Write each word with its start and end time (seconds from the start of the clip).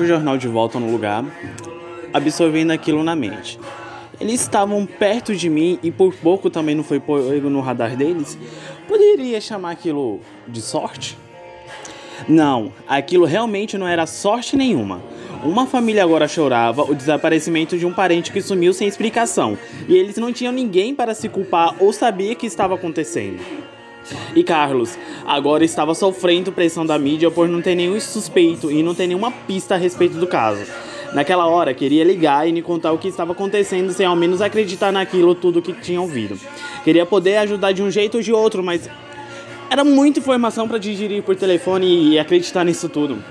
O 0.00 0.06
jornal 0.06 0.38
de 0.38 0.48
volta 0.48 0.80
no 0.80 0.90
lugar, 0.90 1.22
absorvendo 2.10 2.70
aquilo 2.70 3.04
na 3.04 3.14
mente. 3.14 3.60
Eles 4.18 4.40
estavam 4.40 4.86
perto 4.86 5.36
de 5.36 5.50
mim 5.50 5.78
e 5.82 5.90
por 5.90 6.14
pouco 6.14 6.48
também 6.48 6.74
não 6.74 6.82
foi 6.82 6.98
pego 6.98 7.50
no 7.50 7.60
radar 7.60 7.94
deles. 7.94 8.38
Poderia 8.88 9.38
chamar 9.42 9.72
aquilo 9.72 10.20
de 10.48 10.62
sorte? 10.62 11.18
Não, 12.26 12.72
aquilo 12.88 13.26
realmente 13.26 13.76
não 13.76 13.86
era 13.86 14.06
sorte 14.06 14.56
nenhuma. 14.56 15.02
Uma 15.44 15.66
família 15.66 16.02
agora 16.02 16.26
chorava 16.26 16.82
o 16.82 16.94
desaparecimento 16.94 17.76
de 17.76 17.84
um 17.84 17.92
parente 17.92 18.32
que 18.32 18.40
sumiu 18.40 18.72
sem 18.72 18.88
explicação, 18.88 19.58
e 19.86 19.94
eles 19.94 20.16
não 20.16 20.32
tinham 20.32 20.52
ninguém 20.52 20.94
para 20.94 21.14
se 21.14 21.28
culpar 21.28 21.74
ou 21.78 21.92
sabia 21.92 22.34
que 22.34 22.46
estava 22.46 22.74
acontecendo. 22.74 23.38
E 24.34 24.42
Carlos 24.42 24.98
agora 25.26 25.64
estava 25.64 25.94
sofrendo 25.94 26.52
pressão 26.52 26.84
da 26.84 26.98
mídia 26.98 27.30
por 27.30 27.48
não 27.48 27.60
ter 27.60 27.74
nenhum 27.74 28.00
suspeito 28.00 28.70
e 28.70 28.82
não 28.82 28.94
ter 28.94 29.06
nenhuma 29.06 29.30
pista 29.30 29.74
a 29.74 29.78
respeito 29.78 30.16
do 30.16 30.26
caso. 30.26 30.62
Naquela 31.12 31.46
hora, 31.46 31.74
queria 31.74 32.04
ligar 32.04 32.48
e 32.48 32.52
me 32.52 32.62
contar 32.62 32.92
o 32.92 32.98
que 32.98 33.08
estava 33.08 33.32
acontecendo 33.32 33.92
sem 33.92 34.06
ao 34.06 34.14
menos 34.14 34.40
acreditar 34.40 34.92
naquilo 34.92 35.34
tudo 35.34 35.60
que 35.60 35.72
tinha 35.72 36.00
ouvido. 36.00 36.38
Queria 36.84 37.04
poder 37.04 37.38
ajudar 37.38 37.72
de 37.72 37.82
um 37.82 37.90
jeito 37.90 38.18
ou 38.18 38.22
de 38.22 38.32
outro, 38.32 38.62
mas 38.62 38.88
era 39.68 39.82
muita 39.84 40.20
informação 40.20 40.68
para 40.68 40.78
digerir 40.78 41.22
por 41.22 41.34
telefone 41.34 42.10
e 42.10 42.18
acreditar 42.18 42.64
nisso 42.64 42.88
tudo. 42.88 43.22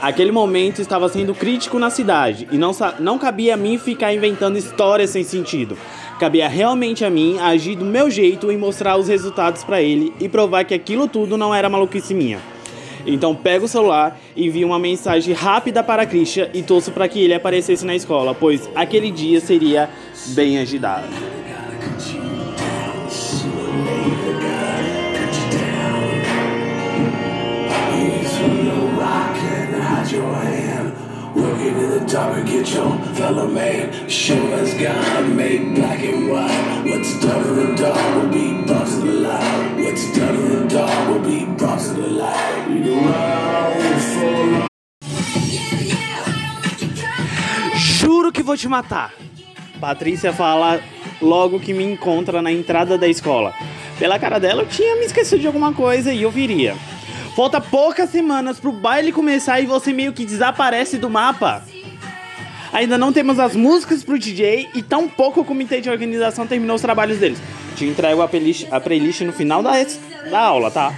Aquele 0.00 0.32
momento 0.32 0.82
estava 0.82 1.08
sendo 1.08 1.34
crítico 1.34 1.78
na 1.78 1.88
cidade 1.88 2.46
e 2.50 2.58
não, 2.58 2.72
não 2.98 3.18
cabia 3.18 3.54
a 3.54 3.56
mim 3.56 3.78
ficar 3.78 4.12
inventando 4.12 4.58
histórias 4.58 5.10
sem 5.10 5.24
sentido. 5.24 5.78
Cabia 6.18 6.48
realmente 6.48 7.04
a 7.04 7.10
mim 7.10 7.38
agir 7.38 7.76
do 7.76 7.84
meu 7.84 8.10
jeito 8.10 8.52
e 8.52 8.56
mostrar 8.56 8.96
os 8.96 9.08
resultados 9.08 9.64
para 9.64 9.80
ele 9.80 10.12
e 10.20 10.28
provar 10.28 10.64
que 10.64 10.74
aquilo 10.74 11.08
tudo 11.08 11.36
não 11.36 11.54
era 11.54 11.68
maluquice 11.68 12.12
minha. 12.12 12.38
Então 13.06 13.34
pego 13.34 13.66
o 13.66 13.68
celular, 13.68 14.18
envio 14.36 14.66
uma 14.66 14.78
mensagem 14.78 15.34
rápida 15.34 15.82
para 15.82 16.06
Christian 16.06 16.48
e 16.54 16.62
torço 16.62 16.90
para 16.90 17.08
que 17.08 17.20
ele 17.20 17.34
aparecesse 17.34 17.84
na 17.84 17.94
escola, 17.94 18.34
pois 18.34 18.68
aquele 18.74 19.10
dia 19.10 19.40
seria 19.40 19.90
bem 20.28 20.58
agitado. 20.58 21.06
The 31.54 32.04
dark 32.06 32.46
get 32.46 32.74
your 32.74 32.98
fellow 33.14 33.46
man. 33.46 34.08
Show 34.08 34.34
as 34.54 34.74
God 34.74 35.28
made 35.36 35.74
black 35.76 36.00
and 36.00 36.28
white. 36.28 36.82
What's 36.84 37.20
done 37.20 37.76
the 37.76 37.92
will 38.16 38.28
be 38.28 38.66
brought 38.66 38.86
to 38.86 38.96
the 39.00 39.12
light. 39.22 39.76
What's 39.78 40.16
done 40.16 40.68
the 40.68 40.84
will 41.08 41.20
be 41.20 41.44
brought 41.56 41.78
to 41.80 41.94
the 41.94 42.08
light. 42.08 42.54
Juro 47.76 48.32
que 48.32 48.42
vou 48.42 48.56
te 48.56 48.68
matar. 48.68 49.12
Patrícia 49.80 50.32
fala 50.32 50.80
logo 51.22 51.60
que 51.60 51.72
me 51.72 51.84
encontra 51.84 52.42
na 52.42 52.50
entrada 52.50 52.98
da 52.98 53.06
escola. 53.06 53.54
Pela 53.98 54.18
cara 54.18 54.40
dela, 54.40 54.62
eu 54.62 54.66
tinha 54.66 54.96
me 54.96 55.04
esquecido 55.04 55.40
de 55.40 55.46
alguma 55.46 55.72
coisa 55.72 56.12
e 56.12 56.22
eu 56.22 56.30
viria. 56.30 56.74
Falta 57.34 57.60
poucas 57.60 58.10
semanas 58.10 58.60
pro 58.60 58.70
baile 58.70 59.10
começar 59.10 59.60
e 59.60 59.66
você 59.66 59.92
meio 59.92 60.12
que 60.12 60.24
desaparece 60.24 60.98
do 60.98 61.10
mapa. 61.10 61.64
Ainda 62.72 62.96
não 62.96 63.12
temos 63.12 63.40
as 63.40 63.56
músicas 63.56 64.04
pro 64.04 64.18
DJ 64.18 64.68
e 64.72 64.82
tão 64.82 65.08
pouco 65.08 65.40
o 65.40 65.44
comitê 65.44 65.80
de 65.80 65.90
organização 65.90 66.46
terminou 66.46 66.76
os 66.76 66.82
trabalhos 66.82 67.18
deles. 67.18 67.40
Te 67.76 67.86
entrego 67.86 68.22
a 68.22 68.28
playlist, 68.28 68.66
a 68.70 68.80
playlist 68.80 69.22
no 69.22 69.32
final 69.32 69.62
da, 69.64 69.72
da 70.30 70.40
aula, 70.40 70.70
tá? 70.70 70.94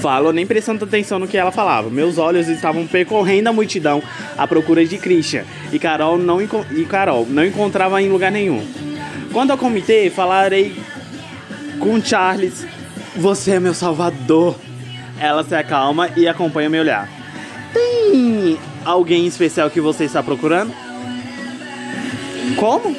Falo 0.00 0.32
nem 0.32 0.46
prestando 0.46 0.84
atenção 0.84 1.18
no 1.18 1.28
que 1.28 1.36
ela 1.36 1.50
falava. 1.50 1.90
Meus 1.90 2.16
olhos 2.16 2.48
estavam 2.48 2.86
percorrendo 2.86 3.50
a 3.50 3.52
multidão 3.52 4.02
à 4.38 4.46
procura 4.46 4.84
de 4.86 4.96
Christian 4.96 5.44
e 5.70 5.78
Carol 5.78 6.16
não, 6.16 6.40
e 6.40 6.84
Carol 6.86 7.26
não 7.26 7.44
encontrava 7.44 8.00
em 8.00 8.08
lugar 8.08 8.32
nenhum. 8.32 8.66
Quando 9.32 9.50
ao 9.50 9.58
comitê, 9.58 10.08
falarei 10.08 10.74
com 11.78 12.02
Charles. 12.02 12.66
Você 13.16 13.52
é 13.52 13.60
meu 13.60 13.74
salvador. 13.74 14.56
Ela 15.20 15.42
se 15.44 15.54
acalma 15.54 16.10
e 16.16 16.28
acompanha 16.28 16.70
meu 16.70 16.82
olhar. 16.82 17.08
Tem 17.72 18.58
alguém 18.84 19.26
especial 19.26 19.70
que 19.70 19.80
você 19.80 20.04
está 20.04 20.22
procurando? 20.22 20.72
Como? 22.56 22.96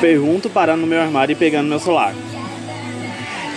Pergunto 0.00 0.48
parando 0.48 0.80
no 0.80 0.86
meu 0.86 1.00
armário 1.00 1.32
e 1.32 1.36
pegando 1.36 1.68
meu 1.68 1.78
celular. 1.78 2.14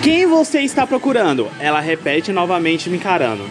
Quem 0.01 0.25
você 0.25 0.59
está 0.59 0.85
procurando? 0.85 1.49
Ela 1.59 1.79
repete 1.79 2.31
novamente 2.33 2.89
me 2.89 2.97
encarando. 2.97 3.43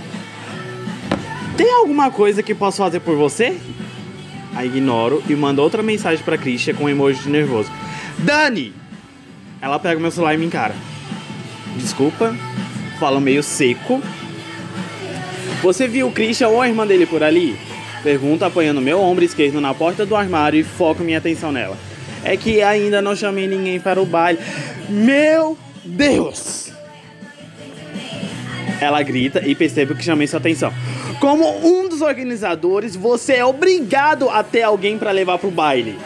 Tem 1.56 1.72
alguma 1.72 2.10
coisa 2.10 2.42
que 2.42 2.54
posso 2.54 2.78
fazer 2.78 3.00
por 3.00 3.16
você? 3.16 3.58
A 4.54 4.64
ignoro 4.64 5.22
e 5.28 5.34
mando 5.34 5.62
outra 5.62 5.82
mensagem 5.82 6.22
para 6.22 6.36
Christian 6.36 6.74
com 6.74 6.84
um 6.84 6.88
emoji 6.88 7.22
de 7.22 7.30
nervoso. 7.30 7.70
Dani! 8.18 8.74
Ela 9.60 9.78
pega 9.78 9.98
meu 9.98 10.10
celular 10.10 10.34
e 10.34 10.38
me 10.38 10.44
encara. 10.44 10.74
Desculpa, 11.76 12.36
fala 13.02 13.20
meio 13.20 13.42
seco. 13.42 14.00
Você 15.60 15.88
viu 15.88 16.06
o 16.06 16.12
Christian 16.12 16.46
ou 16.46 16.60
a 16.60 16.68
irmã 16.68 16.86
dele 16.86 17.04
por 17.04 17.20
ali? 17.20 17.58
Pergunta 18.00 18.46
apoiando 18.46 18.80
meu 18.80 19.00
ombro 19.00 19.24
esquerdo 19.24 19.60
na 19.60 19.74
porta 19.74 20.06
do 20.06 20.14
armário 20.14 20.60
e 20.60 20.62
foco 20.62 21.02
minha 21.02 21.18
atenção 21.18 21.50
nela. 21.50 21.76
É 22.22 22.36
que 22.36 22.62
ainda 22.62 23.02
não 23.02 23.16
chamei 23.16 23.48
ninguém 23.48 23.80
para 23.80 24.00
o 24.00 24.06
baile. 24.06 24.38
Meu 24.88 25.58
Deus! 25.84 26.70
Ela 28.80 29.02
grita 29.02 29.42
e 29.44 29.52
percebe 29.56 29.96
que 29.96 30.04
chamei 30.04 30.28
sua 30.28 30.38
atenção. 30.38 30.72
Como 31.18 31.44
um 31.66 31.88
dos 31.88 32.02
organizadores, 32.02 32.94
você 32.94 33.32
é 33.34 33.44
obrigado 33.44 34.30
a 34.30 34.44
ter 34.44 34.62
alguém 34.62 34.96
para 34.96 35.10
levar 35.10 35.38
para 35.38 35.48
o 35.48 35.50
baile. 35.50 35.98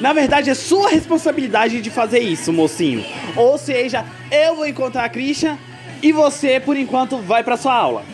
Na 0.00 0.12
verdade, 0.12 0.50
é 0.50 0.54
sua 0.54 0.88
responsabilidade 0.88 1.80
de 1.80 1.90
fazer 1.90 2.18
isso, 2.18 2.52
mocinho. 2.52 3.04
Ou 3.36 3.56
seja, 3.56 4.04
eu 4.32 4.56
vou 4.56 4.66
encontrar 4.66 5.04
a 5.04 5.08
Christian 5.08 5.56
e 6.04 6.12
você, 6.12 6.60
por 6.60 6.76
enquanto, 6.76 7.16
vai 7.16 7.42
para 7.42 7.56
sua 7.56 7.74
aula. 7.74 8.04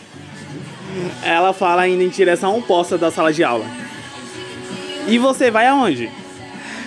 Ela 1.24 1.52
fala 1.52 1.82
ainda 1.82 2.04
em 2.04 2.08
direção 2.08 2.56
oposta 2.56 2.96
da 2.96 3.10
sala 3.10 3.32
de 3.32 3.42
aula. 3.42 3.66
E 5.08 5.18
você 5.18 5.50
vai 5.50 5.66
aonde? 5.66 6.08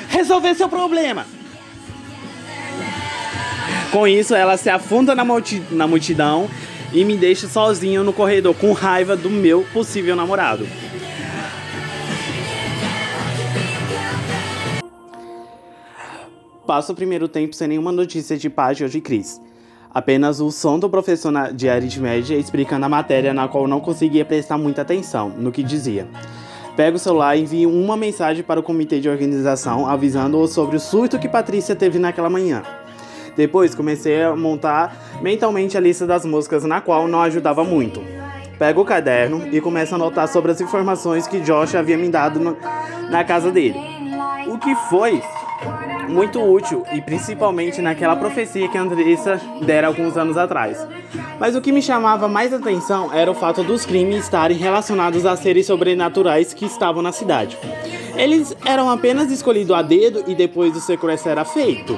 Resolver 0.07 0.55
seu 0.55 0.69
problema. 0.69 1.25
Com 3.91 4.07
isso, 4.07 4.33
ela 4.33 4.55
se 4.55 4.69
afunda 4.69 5.13
na, 5.13 5.25
multi 5.25 5.61
na 5.71 5.85
multidão 5.85 6.49
e 6.93 7.03
me 7.03 7.17
deixa 7.17 7.49
sozinho 7.49 8.01
no 8.01 8.13
corredor 8.13 8.55
com 8.55 8.71
raiva 8.71 9.17
do 9.17 9.29
meu 9.29 9.67
possível 9.73 10.15
namorado. 10.15 10.65
Passo 16.65 16.93
o 16.93 16.95
primeiro 16.95 17.27
tempo 17.27 17.53
sem 17.53 17.67
nenhuma 17.67 17.91
notícia 17.91 18.37
de 18.37 18.49
Paty 18.49 18.83
ou 18.83 18.89
de 18.89 19.01
Cris. 19.01 19.42
Apenas 19.93 20.39
o 20.39 20.49
som 20.49 20.79
do 20.79 20.89
professor 20.89 21.31
de 21.53 21.69
aritmética 21.69 22.33
explicando 22.33 22.85
a 22.85 22.89
matéria 22.89 23.31
na 23.31 23.47
qual 23.47 23.67
não 23.67 23.79
conseguia 23.79 24.25
prestar 24.25 24.57
muita 24.57 24.81
atenção 24.81 25.29
no 25.29 25.51
que 25.51 25.61
dizia. 25.61 26.07
Pego 26.75 26.95
o 26.97 26.99
celular 26.99 27.35
e 27.35 27.41
envio 27.41 27.69
uma 27.69 27.95
mensagem 27.95 28.43
para 28.43 28.59
o 28.59 28.63
comitê 28.63 28.99
de 28.99 29.07
organização 29.07 29.87
avisando-o 29.87 30.47
sobre 30.47 30.77
o 30.77 30.79
surto 30.79 31.19
que 31.19 31.29
Patrícia 31.29 31.75
teve 31.75 31.99
naquela 31.99 32.29
manhã. 32.29 32.63
Depois 33.35 33.75
comecei 33.75 34.23
a 34.23 34.35
montar 34.35 34.95
mentalmente 35.21 35.77
a 35.77 35.79
lista 35.79 36.07
das 36.07 36.25
músicas 36.25 36.63
na 36.63 36.81
qual 36.81 37.07
não 37.07 37.21
ajudava 37.21 37.63
muito. 37.63 38.01
Pego 38.57 38.81
o 38.81 38.85
caderno 38.85 39.47
e 39.51 39.61
começo 39.61 39.93
a 39.93 39.97
anotar 39.97 40.27
sobre 40.27 40.51
as 40.51 40.61
informações 40.61 41.27
que 41.27 41.39
Josh 41.39 41.75
havia 41.75 41.97
me 41.97 42.09
dado 42.09 42.39
no, 42.39 42.57
na 43.11 43.23
casa 43.23 43.51
dele. 43.51 43.79
O 44.47 44.57
que 44.57 44.73
foi 44.89 45.21
muito 46.07 46.41
útil 46.41 46.83
e 46.93 47.01
principalmente 47.01 47.81
naquela 47.81 48.15
profecia 48.15 48.67
que 48.67 48.77
Andressa 48.77 49.39
dera 49.61 49.87
alguns 49.87 50.17
anos 50.17 50.37
atrás. 50.37 50.85
Mas 51.39 51.55
o 51.55 51.61
que 51.61 51.71
me 51.71 51.81
chamava 51.81 52.27
mais 52.27 52.53
atenção 52.53 53.13
era 53.13 53.29
o 53.29 53.35
fato 53.35 53.63
dos 53.63 53.85
crimes 53.85 54.23
estarem 54.23 54.57
relacionados 54.57 55.25
a 55.25 55.35
seres 55.35 55.65
sobrenaturais 55.65 56.53
que 56.53 56.65
estavam 56.65 57.01
na 57.01 57.11
cidade. 57.11 57.57
Eles 58.15 58.55
eram 58.63 58.89
apenas 58.89 59.31
escolhidos 59.31 59.75
a 59.75 59.81
dedo 59.81 60.23
e 60.27 60.35
depois 60.35 60.75
o 60.75 60.79
sequestro 60.79 61.31
era 61.31 61.43
feito. 61.43 61.97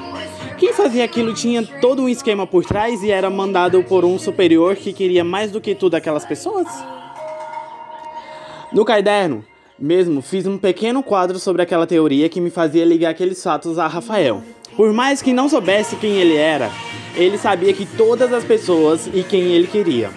Quem 0.56 0.72
fazia 0.72 1.04
aquilo 1.04 1.34
tinha 1.34 1.62
todo 1.80 2.02
um 2.02 2.08
esquema 2.08 2.46
por 2.46 2.64
trás 2.64 3.02
e 3.02 3.10
era 3.10 3.28
mandado 3.28 3.82
por 3.82 4.04
um 4.04 4.18
superior 4.18 4.74
que 4.74 4.92
queria 4.92 5.22
mais 5.22 5.50
do 5.50 5.60
que 5.60 5.74
tudo 5.74 5.94
aquelas 5.94 6.24
pessoas? 6.24 6.66
No 8.72 8.84
caderno, 8.84 9.44
mesmo 9.78 10.22
fiz 10.22 10.46
um 10.46 10.56
pequeno 10.56 11.02
quadro 11.02 11.38
sobre 11.38 11.60
aquela 11.62 11.86
teoria 11.86 12.28
que 12.28 12.40
me 12.40 12.50
fazia 12.50 12.84
ligar 12.84 13.10
aqueles 13.10 13.42
fatos 13.42 13.78
a 13.78 13.86
Rafael. 13.86 14.42
Por 14.74 14.92
mais 14.92 15.20
que 15.20 15.32
não 15.32 15.48
soubesse 15.48 15.96
quem 15.96 16.16
ele 16.16 16.36
era, 16.36 16.70
ele 17.14 17.36
sabia 17.36 17.72
que 17.72 17.84
todas 17.84 18.32
as 18.32 18.44
pessoas 18.44 19.06
e 19.12 19.22
quem 19.22 19.52
ele 19.52 19.66
queria. 19.66 20.10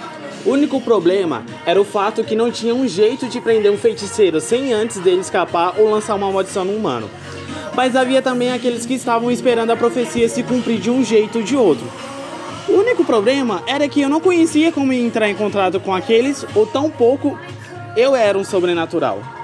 O 0.45 0.51
único 0.51 0.79
problema 0.79 1.43
era 1.65 1.79
o 1.79 1.83
fato 1.83 2.23
que 2.23 2.35
não 2.35 2.49
tinha 2.49 2.73
um 2.73 2.87
jeito 2.87 3.27
de 3.27 3.41
prender 3.41 3.71
um 3.71 3.77
feiticeiro 3.77 4.39
sem 4.39 4.71
antes 4.71 4.97
dele 4.99 5.19
escapar 5.19 5.75
ou 5.77 5.91
lançar 5.91 6.15
uma 6.15 6.31
maldição 6.31 6.63
no 6.63 6.75
humano. 6.75 7.09
Mas 7.75 7.95
havia 7.95 8.21
também 8.21 8.51
aqueles 8.51 8.85
que 8.85 8.93
estavam 8.93 9.29
esperando 9.29 9.71
a 9.71 9.77
profecia 9.77 10.27
se 10.29 10.41
cumprir 10.43 10.79
de 10.79 10.89
um 10.89 11.03
jeito 11.03 11.39
ou 11.39 11.43
de 11.43 11.55
outro. 11.55 11.85
O 12.67 12.73
único 12.73 13.03
problema 13.03 13.61
era 13.67 13.89
que 13.89 14.01
eu 14.01 14.09
não 14.09 14.21
conhecia 14.21 14.71
como 14.71 14.93
entrar 14.93 15.29
em 15.29 15.35
contato 15.35 15.79
com 15.79 15.93
aqueles, 15.93 16.45
ou 16.55 16.65
tão 16.65 16.89
pouco 16.89 17.37
Eu 17.97 18.15
era 18.15 18.37
um 18.37 18.43
sobrenatural. 18.43 19.38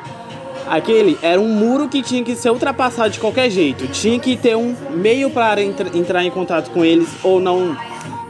Aquele 0.68 1.18
era 1.22 1.40
um 1.40 1.48
muro 1.48 1.88
que 1.88 2.02
tinha 2.02 2.24
que 2.24 2.36
ser 2.36 2.50
ultrapassado 2.50 3.12
de 3.12 3.20
qualquer 3.20 3.50
jeito. 3.50 3.88
Tinha 3.88 4.20
que 4.20 4.36
ter 4.36 4.56
um 4.56 4.76
meio 4.92 5.30
para 5.30 5.62
entra 5.62 5.96
entrar 5.96 6.24
em 6.24 6.32
contato 6.32 6.72
com 6.72 6.84
eles 6.84 7.08
ou 7.24 7.40
não 7.40 7.78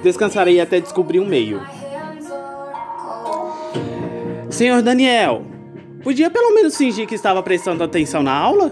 descansarei 0.03 0.59
até 0.59 0.79
descobrir 0.79 1.19
um 1.19 1.25
meio. 1.25 1.61
Senhor 4.49 4.81
Daniel, 4.81 5.43
podia 6.03 6.29
pelo 6.29 6.53
menos 6.53 6.77
fingir 6.77 7.07
que 7.07 7.15
estava 7.15 7.41
prestando 7.41 7.83
atenção 7.83 8.21
na 8.21 8.33
aula? 8.33 8.71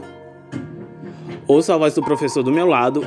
Ouço 1.47 1.73
a 1.73 1.77
voz 1.77 1.93
do 1.93 2.01
professor 2.01 2.43
do 2.43 2.51
meu 2.51 2.67
lado. 2.67 3.05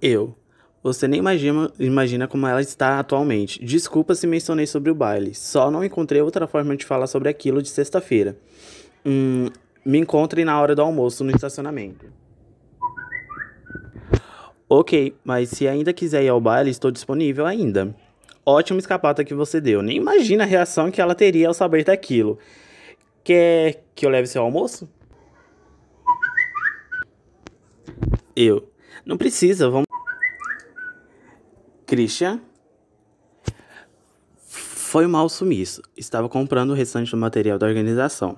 Eu. 0.00 0.36
Você 0.86 1.08
nem 1.08 1.18
imagina, 1.18 1.68
imagina 1.80 2.28
como 2.28 2.46
ela 2.46 2.60
está 2.60 3.00
atualmente. 3.00 3.58
Desculpa 3.64 4.14
se 4.14 4.24
mencionei 4.24 4.68
sobre 4.68 4.88
o 4.88 4.94
baile. 4.94 5.34
Só 5.34 5.68
não 5.68 5.84
encontrei 5.84 6.22
outra 6.22 6.46
forma 6.46 6.76
de 6.76 6.84
falar 6.84 7.08
sobre 7.08 7.28
aquilo 7.28 7.60
de 7.60 7.68
sexta-feira. 7.70 8.38
Hum, 9.04 9.48
me 9.84 9.98
encontre 9.98 10.44
na 10.44 10.60
hora 10.60 10.76
do 10.76 10.82
almoço 10.82 11.24
no 11.24 11.32
estacionamento. 11.32 12.06
Ok, 14.68 15.16
mas 15.24 15.48
se 15.48 15.66
ainda 15.66 15.92
quiser 15.92 16.22
ir 16.22 16.28
ao 16.28 16.40
baile, 16.40 16.70
estou 16.70 16.92
disponível 16.92 17.46
ainda. 17.46 17.92
Ótima 18.44 18.78
escapada 18.78 19.24
que 19.24 19.34
você 19.34 19.60
deu. 19.60 19.82
Nem 19.82 19.96
imagina 19.96 20.44
a 20.44 20.46
reação 20.46 20.92
que 20.92 21.00
ela 21.00 21.16
teria 21.16 21.48
ao 21.48 21.54
saber 21.54 21.82
daquilo. 21.82 22.38
Quer 23.24 23.82
que 23.92 24.06
eu 24.06 24.10
leve 24.10 24.28
seu 24.28 24.40
almoço? 24.40 24.88
Eu. 28.36 28.70
Não 29.04 29.16
precisa, 29.16 29.68
vamos. 29.68 29.86
Christian? 31.86 32.40
Foi 34.36 35.06
um 35.06 35.08
mal 35.08 35.28
sumiço. 35.28 35.82
Estava 35.96 36.28
comprando 36.28 36.70
o 36.70 36.74
restante 36.74 37.10
do 37.10 37.16
material 37.16 37.58
da 37.58 37.66
organização. 37.66 38.36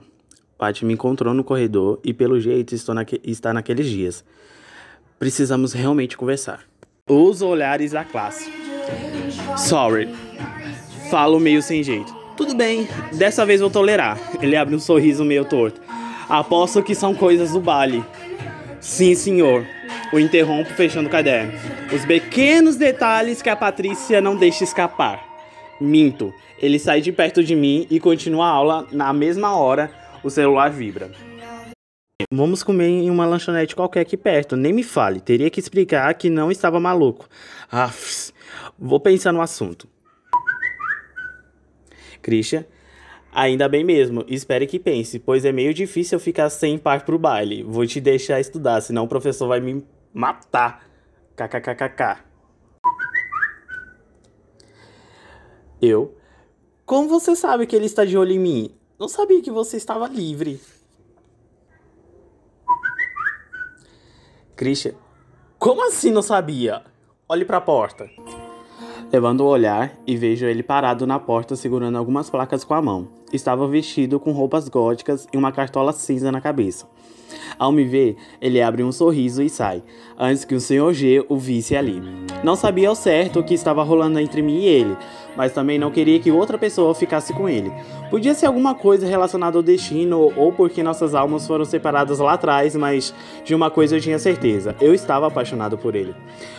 Paty 0.59 0.85
me 0.85 0.93
encontrou 0.93 1.33
no 1.33 1.43
corredor 1.43 1.99
e, 2.05 2.13
pelo 2.13 2.39
jeito, 2.39 2.75
estou 2.75 2.95
naque... 2.95 3.21
está 3.25 3.53
naqueles 3.55 3.87
dias. 3.87 4.25
Precisamos 5.19 5.73
realmente 5.73 6.17
conversar. 6.17 6.61
Os 7.09 7.41
olhares 7.41 7.93
da 7.93 8.05
classe. 8.05 8.53
Sorry. 9.57 10.09
Falo 11.11 11.41
meio 11.41 11.63
sem 11.63 11.83
jeito. 11.83 12.15
Tudo 12.37 12.55
bem, 12.55 12.87
dessa 13.15 13.47
vez 13.47 13.61
vou 13.61 13.71
tolerar. 13.71 14.19
Ele 14.43 14.57
abre 14.57 14.75
um 14.75 14.81
sorriso 14.81 15.25
meio 15.25 15.45
torto. 15.45 15.81
Aposto 16.29 16.83
que 16.83 16.95
são 16.95 17.15
coisas 17.15 17.53
do 17.53 17.61
baile. 17.61 18.05
Sim, 18.81 19.15
senhor. 19.15 19.67
O 20.11 20.19
interrompo 20.19 20.71
fechando 20.71 21.09
o 21.09 21.13
caderno. 21.13 21.53
Os 21.95 22.07
pequenos 22.07 22.77
detalhes 22.77 23.43
que 23.43 23.51
a 23.51 23.57
Patrícia 23.57 24.21
não 24.21 24.37
deixa 24.37 24.65
escapar. 24.65 25.23
Minto. 25.79 26.33
Ele 26.59 26.79
sai 26.79 27.01
de 27.01 27.13
perto 27.13 27.45
de 27.45 27.55
mim 27.55 27.87
e 27.91 28.01
continua 28.01 28.47
a 28.47 28.51
aula 28.51 28.87
na 28.91 29.13
mesma 29.13 29.55
hora. 29.55 29.91
O 30.25 30.31
celular 30.31 30.71
vibra. 30.71 31.11
Vamos 32.33 32.63
comer 32.63 32.89
em 32.89 33.11
uma 33.11 33.27
lanchonete 33.27 33.77
qualquer 33.77 34.01
aqui 34.01 34.17
perto. 34.17 34.57
Nem 34.57 34.73
me 34.73 34.83
fale. 34.83 35.21
Teria 35.21 35.51
que 35.51 35.61
explicar 35.61 36.13
que 36.15 36.31
não 36.31 36.51
estava 36.51 36.81
maluco. 36.81 37.29
Vou 38.79 38.99
pensar 38.99 39.33
no 39.33 39.43
assunto. 39.43 39.87
Christian. 42.23 42.65
Ainda 43.31 43.69
bem 43.69 43.85
mesmo, 43.85 44.25
espere 44.27 44.67
que 44.67 44.79
pense, 44.79 45.19
pois 45.19 45.45
é 45.45 45.53
meio 45.53 45.73
difícil 45.75 46.17
eu 46.17 46.21
ficar 46.21 46.49
sem 46.49 46.79
par 46.79 47.05
pro 47.05 47.19
baile. 47.19 47.63
Vou 47.63 47.87
te 47.87 48.01
deixar 48.01 48.41
estudar, 48.41 48.81
senão 48.81 49.05
o 49.05 49.09
professor 49.09 49.47
vai 49.47 49.61
me 49.61 49.85
matar. 50.19 50.85
KKKKK. 51.37 52.25
Eu? 55.81 56.17
Como 56.85 57.09
você 57.09 57.37
sabe 57.37 57.69
que 57.69 57.77
ele 57.77 57.87
está 57.87 58.05
de 58.05 58.19
olho 58.19 58.33
em 58.33 58.39
mim? 58.41 58.77
Não 58.99 59.07
sabia 59.07 59.41
que 59.41 59.53
você 59.53 59.77
estava 59.77 60.09
livre. 60.09 60.61
Christian, 64.57 64.95
como 65.57 65.87
assim 65.87 66.11
não 66.11 66.23
sabia? 66.23 66.83
Olhe 67.29 67.45
para 67.45 67.59
a 67.59 67.61
porta. 67.61 68.11
Levando 69.13 69.43
o 69.43 69.47
olhar 69.47 69.97
e 70.05 70.17
vejo 70.17 70.47
ele 70.47 70.65
parado 70.65 71.07
na 71.07 71.21
porta 71.21 71.55
segurando 71.55 71.97
algumas 71.97 72.29
placas 72.29 72.65
com 72.65 72.75
a 72.75 72.83
mão. 72.83 73.18
Estava 73.33 73.67
vestido 73.69 74.19
com 74.19 74.33
roupas 74.33 74.69
góticas 74.69 75.27
e 75.33 75.37
uma 75.37 75.53
cartola 75.53 75.93
cinza 75.93 76.33
na 76.33 76.41
cabeça. 76.41 76.87
Ao 77.59 77.71
me 77.71 77.85
ver, 77.85 78.17
ele 78.41 78.63
abre 78.63 78.83
um 78.83 78.93
sorriso 78.93 79.43
e 79.43 79.51
sai, 79.51 79.83
antes 80.19 80.45
que 80.45 80.55
o 80.55 80.61
Sr. 80.61 80.93
G 80.93 81.27
o 81.29 81.37
visse 81.37 81.77
ali. 81.77 82.01
Não 82.43 82.57
sabia 82.57 82.89
ao 82.89 82.95
certo 82.95 83.41
o 83.41 83.45
que 83.45 83.53
estava 83.53 83.83
rolando 83.83 84.19
entre 84.19 84.41
mim 84.41 84.61
e 84.61 84.67
ele, 84.67 84.97
mas 85.37 85.53
também 85.53 85.79
não 85.79 85.91
queria 85.91 86.19
que 86.21 86.31
outra 86.31 86.57
pessoa 86.57 86.95
ficasse 86.95 87.33
com 87.35 87.49
ele. 87.49 87.71
Podia 88.11 88.33
ser 88.35 88.47
alguma 88.47 88.75
coisa 88.75 89.07
relacionada 89.07 89.59
ao 89.59 89.63
destino 89.63 90.33
ou 90.37 90.53
porque 90.53 90.83
nossas 90.83 91.15
almas 91.15 91.47
foram 91.47 91.65
separadas 91.65 92.19
lá 92.19 92.35
atrás, 92.35 92.75
mas 92.77 93.13
de 93.45 93.55
uma 93.55 93.71
coisa 93.71 93.97
eu 93.97 94.01
tinha 94.01 94.19
certeza: 94.19 94.75
eu 94.81 94.95
estava 94.95 95.27
apaixonado 95.27 95.77
por 95.77 95.95
ele. 95.95 96.15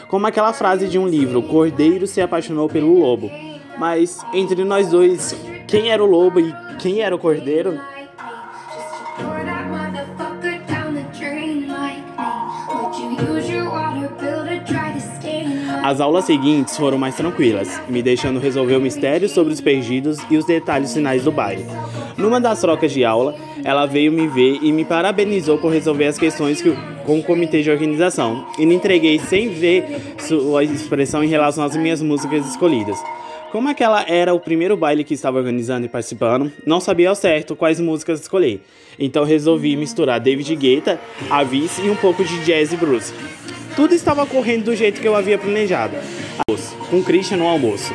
Como 0.07 0.27
aquela 0.27 0.54
frase 0.54 0.88
de 0.88 1.00
um 1.00 1.07
livro: 1.07 1.42
Cordeiro 1.42 2.06
se 2.06 2.22
apaixonou 2.22 2.68
pelo 2.69 3.00
lobo. 3.00 3.31
Mas 3.80 4.19
entre 4.33 4.65
nós 4.65 4.89
dois, 4.89 5.33
quem 5.69 5.92
era 5.92 6.04
o 6.04 6.07
lobo 6.07 6.39
e 6.39 6.54
quem 6.80 7.00
era 7.01 7.16
o 7.16 7.19
cordeiro? 7.19 7.80
As 15.83 16.01
aulas 16.01 16.25
seguintes 16.25 16.75
foram 16.75 16.98
mais 16.98 17.16
tranquilas, 17.16 17.81
me 17.88 18.01
deixando 18.01 18.39
resolver 18.39 18.75
o 18.75 18.81
mistério 18.81 19.30
sobre 19.30 19.54
os 19.54 19.62
perdidos 19.62 20.18
e 20.30 20.38
os 20.38 20.45
detalhes 20.45 20.94
finais 20.94 21.24
do 21.24 21.31
baile. 21.31 21.66
Numa 22.18 22.42
das 22.42 22.60
trocas 22.60 22.92
de 22.92 23.06
aula, 23.06 23.36
ela 23.63 23.86
veio 23.86 24.12
me 24.12 24.27
ver 24.27 24.60
e 24.62 24.72
me 24.72 24.83
parabenizou 24.83 25.57
por 25.57 25.72
resolver 25.72 26.06
as 26.06 26.18
questões 26.18 26.62
que, 26.62 26.75
com 27.05 27.20
o 27.20 27.24
comitê 27.24 27.62
de 27.62 27.72
organização, 27.72 28.46
e 28.58 28.65
me 28.65 28.75
entreguei 28.75 29.20
sem 29.20 29.50
ver 29.50 30.15
sua 30.17 30.63
expressão 30.63 31.24
em 31.24 31.27
relação 31.27 31.63
às 31.63 31.75
minhas 31.75 32.01
músicas 32.01 32.46
escolhidas. 32.48 33.00
Como 33.51 33.68
aquela 33.68 34.06
era 34.08 34.32
o 34.32 34.39
primeiro 34.39 34.77
baile 34.77 35.03
que 35.03 35.15
estava 35.15 35.39
organizando 35.39 35.84
e 35.84 35.89
participando, 35.89 36.51
não 36.68 36.79
sabia 36.79 37.10
ao 37.10 37.15
certo 37.15 37.56
quais 37.56 37.79
músicas 37.79 38.22
escolher. 38.22 38.62
Então 39.00 39.24
resolvi 39.24 39.75
misturar 39.75 40.20
David 40.20 40.56
Guetta, 40.56 41.00
Avis 41.32 41.79
e 41.79 41.89
um 41.89 41.96
pouco 41.96 42.24
de 42.24 42.46
jazz 42.46 42.72
e. 42.72 42.77
Tudo 43.75 43.96
estava 43.96 44.24
correndo 44.27 44.65
do 44.65 44.75
jeito 44.75 45.01
que 45.01 45.08
eu 45.08 45.15
havia 45.15 45.38
planejado. 45.38 45.96
Com 46.91 47.03
Christian 47.03 47.38
no 47.38 47.48
almoço. 47.48 47.91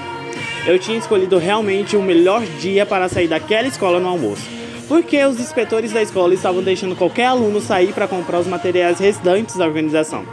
Eu 0.66 0.76
tinha 0.76 0.98
escolhido 0.98 1.38
realmente 1.38 1.96
o 1.96 2.02
melhor 2.02 2.42
dia 2.60 2.84
para 2.84 3.08
sair 3.08 3.28
daquela 3.28 3.68
escola 3.68 4.00
no 4.00 4.08
almoço. 4.08 4.48
Porque 4.88 5.22
os 5.24 5.38
inspetores 5.38 5.92
da 5.92 6.02
escola 6.02 6.34
estavam 6.34 6.62
deixando 6.62 6.96
qualquer 6.96 7.26
aluno 7.26 7.60
sair 7.60 7.92
para 7.92 8.08
comprar 8.08 8.40
os 8.40 8.46
materiais 8.46 8.98
restantes 8.98 9.56
da 9.56 9.64
organização. 9.66 10.24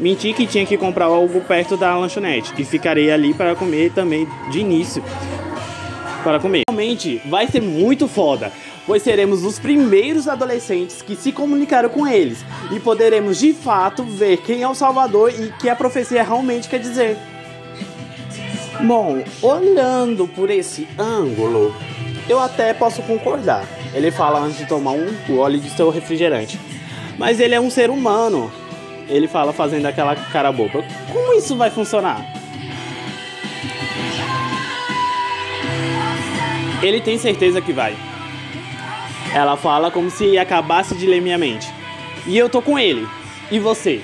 Menti 0.00 0.32
que 0.32 0.46
tinha 0.46 0.66
que 0.66 0.76
comprar 0.76 1.06
algo 1.06 1.40
perto 1.40 1.76
da 1.76 1.96
lanchonete 1.96 2.52
e 2.58 2.64
ficarei 2.64 3.10
ali 3.10 3.32
para 3.32 3.54
comer 3.54 3.92
também 3.92 4.28
de 4.50 4.60
início. 4.60 5.02
Para 6.22 6.40
comer. 6.40 6.62
Realmente 6.68 7.20
vai 7.26 7.46
ser 7.46 7.62
muito 7.62 8.08
foda 8.08 8.52
pois 8.86 9.02
seremos 9.02 9.44
os 9.44 9.58
primeiros 9.58 10.28
adolescentes 10.28 11.02
que 11.02 11.16
se 11.16 11.32
comunicaram 11.32 11.88
com 11.88 12.06
eles 12.06 12.44
e 12.70 12.78
poderemos 12.78 13.38
de 13.38 13.52
fato 13.52 14.04
ver 14.04 14.38
quem 14.38 14.62
é 14.62 14.68
o 14.68 14.74
Salvador 14.74 15.30
e 15.30 15.52
que 15.58 15.68
a 15.68 15.76
profecia 15.76 16.22
realmente 16.22 16.68
quer 16.68 16.80
dizer. 16.80 17.16
Bom, 18.80 19.22
olhando 19.40 20.26
por 20.28 20.50
esse 20.50 20.86
ângulo, 20.98 21.74
eu 22.28 22.38
até 22.38 22.74
posso 22.74 23.02
concordar. 23.02 23.64
Ele 23.94 24.10
fala 24.10 24.40
antes 24.40 24.58
de 24.58 24.66
tomar 24.66 24.92
um 24.92 25.06
gole 25.26 25.58
de 25.58 25.70
seu 25.70 25.88
refrigerante. 25.90 26.60
Mas 27.16 27.38
ele 27.38 27.54
é 27.54 27.60
um 27.60 27.70
ser 27.70 27.90
humano. 27.90 28.50
Ele 29.08 29.28
fala 29.28 29.52
fazendo 29.52 29.86
aquela 29.86 30.14
cara 30.16 30.50
boba. 30.50 30.84
Como 31.12 31.38
isso 31.38 31.56
vai 31.56 31.70
funcionar? 31.70 32.24
Ele 36.82 37.00
tem 37.00 37.16
certeza 37.18 37.60
que 37.60 37.72
vai. 37.72 37.96
Ela 39.34 39.56
fala 39.56 39.90
como 39.90 40.10
se 40.10 40.38
acabasse 40.38 40.94
de 40.94 41.06
ler 41.06 41.20
minha 41.20 41.38
mente. 41.38 41.68
E 42.26 42.36
eu 42.36 42.48
tô 42.48 42.62
com 42.62 42.78
ele. 42.78 43.06
E 43.50 43.58
você? 43.58 44.00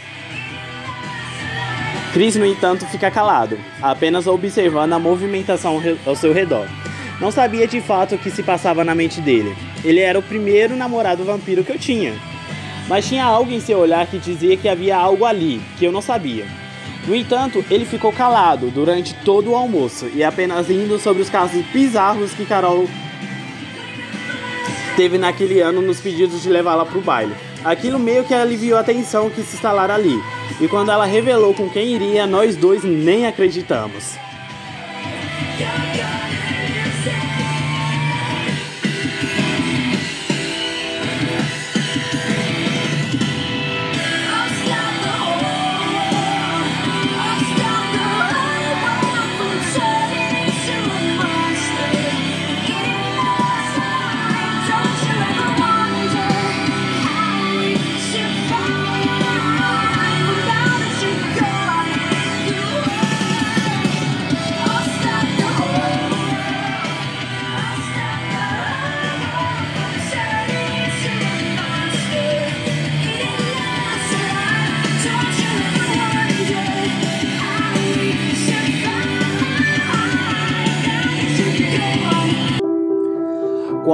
Chris, 2.12 2.34
no 2.34 2.44
entanto, 2.44 2.84
fica 2.86 3.10
calado, 3.10 3.58
apenas 3.80 4.26
observando 4.26 4.92
a 4.94 4.98
movimentação 4.98 5.80
ao 6.04 6.16
seu 6.16 6.32
redor. 6.32 6.66
Não 7.20 7.30
sabia 7.30 7.68
de 7.68 7.80
fato 7.80 8.14
o 8.14 8.18
que 8.18 8.30
se 8.30 8.42
passava 8.42 8.82
na 8.82 8.94
mente 8.94 9.20
dele. 9.20 9.54
Ele 9.84 10.00
era 10.00 10.18
o 10.18 10.22
primeiro 10.22 10.74
namorado 10.74 11.22
vampiro 11.22 11.62
que 11.62 11.70
eu 11.70 11.78
tinha. 11.78 12.14
Mas 12.90 13.06
tinha 13.06 13.24
algo 13.24 13.52
em 13.52 13.60
seu 13.60 13.78
olhar 13.78 14.04
que 14.08 14.18
dizia 14.18 14.56
que 14.56 14.68
havia 14.68 14.96
algo 14.96 15.24
ali, 15.24 15.62
que 15.78 15.84
eu 15.84 15.92
não 15.92 16.02
sabia. 16.02 16.44
No 17.06 17.14
entanto, 17.14 17.64
ele 17.70 17.84
ficou 17.84 18.12
calado 18.12 18.68
durante 18.68 19.14
todo 19.14 19.52
o 19.52 19.54
almoço 19.54 20.10
e 20.12 20.24
apenas 20.24 20.68
indo 20.68 20.98
sobre 20.98 21.22
os 21.22 21.30
casos 21.30 21.64
bizarros 21.66 22.32
que 22.32 22.44
Carol 22.44 22.88
teve 24.96 25.18
naquele 25.18 25.60
ano 25.60 25.80
nos 25.80 26.00
pedidos 26.00 26.42
de 26.42 26.48
levá-la 26.48 26.84
para 26.84 26.98
o 26.98 27.00
baile. 27.00 27.32
Aquilo 27.64 27.96
meio 27.96 28.24
que 28.24 28.34
aliviou 28.34 28.76
a 28.76 28.82
tensão 28.82 29.30
que 29.30 29.42
se 29.42 29.54
instalara 29.54 29.94
ali. 29.94 30.20
E 30.60 30.66
quando 30.66 30.90
ela 30.90 31.06
revelou 31.06 31.54
com 31.54 31.70
quem 31.70 31.94
iria, 31.94 32.26
nós 32.26 32.56
dois 32.56 32.82
nem 32.82 33.24
acreditamos. 33.24 34.16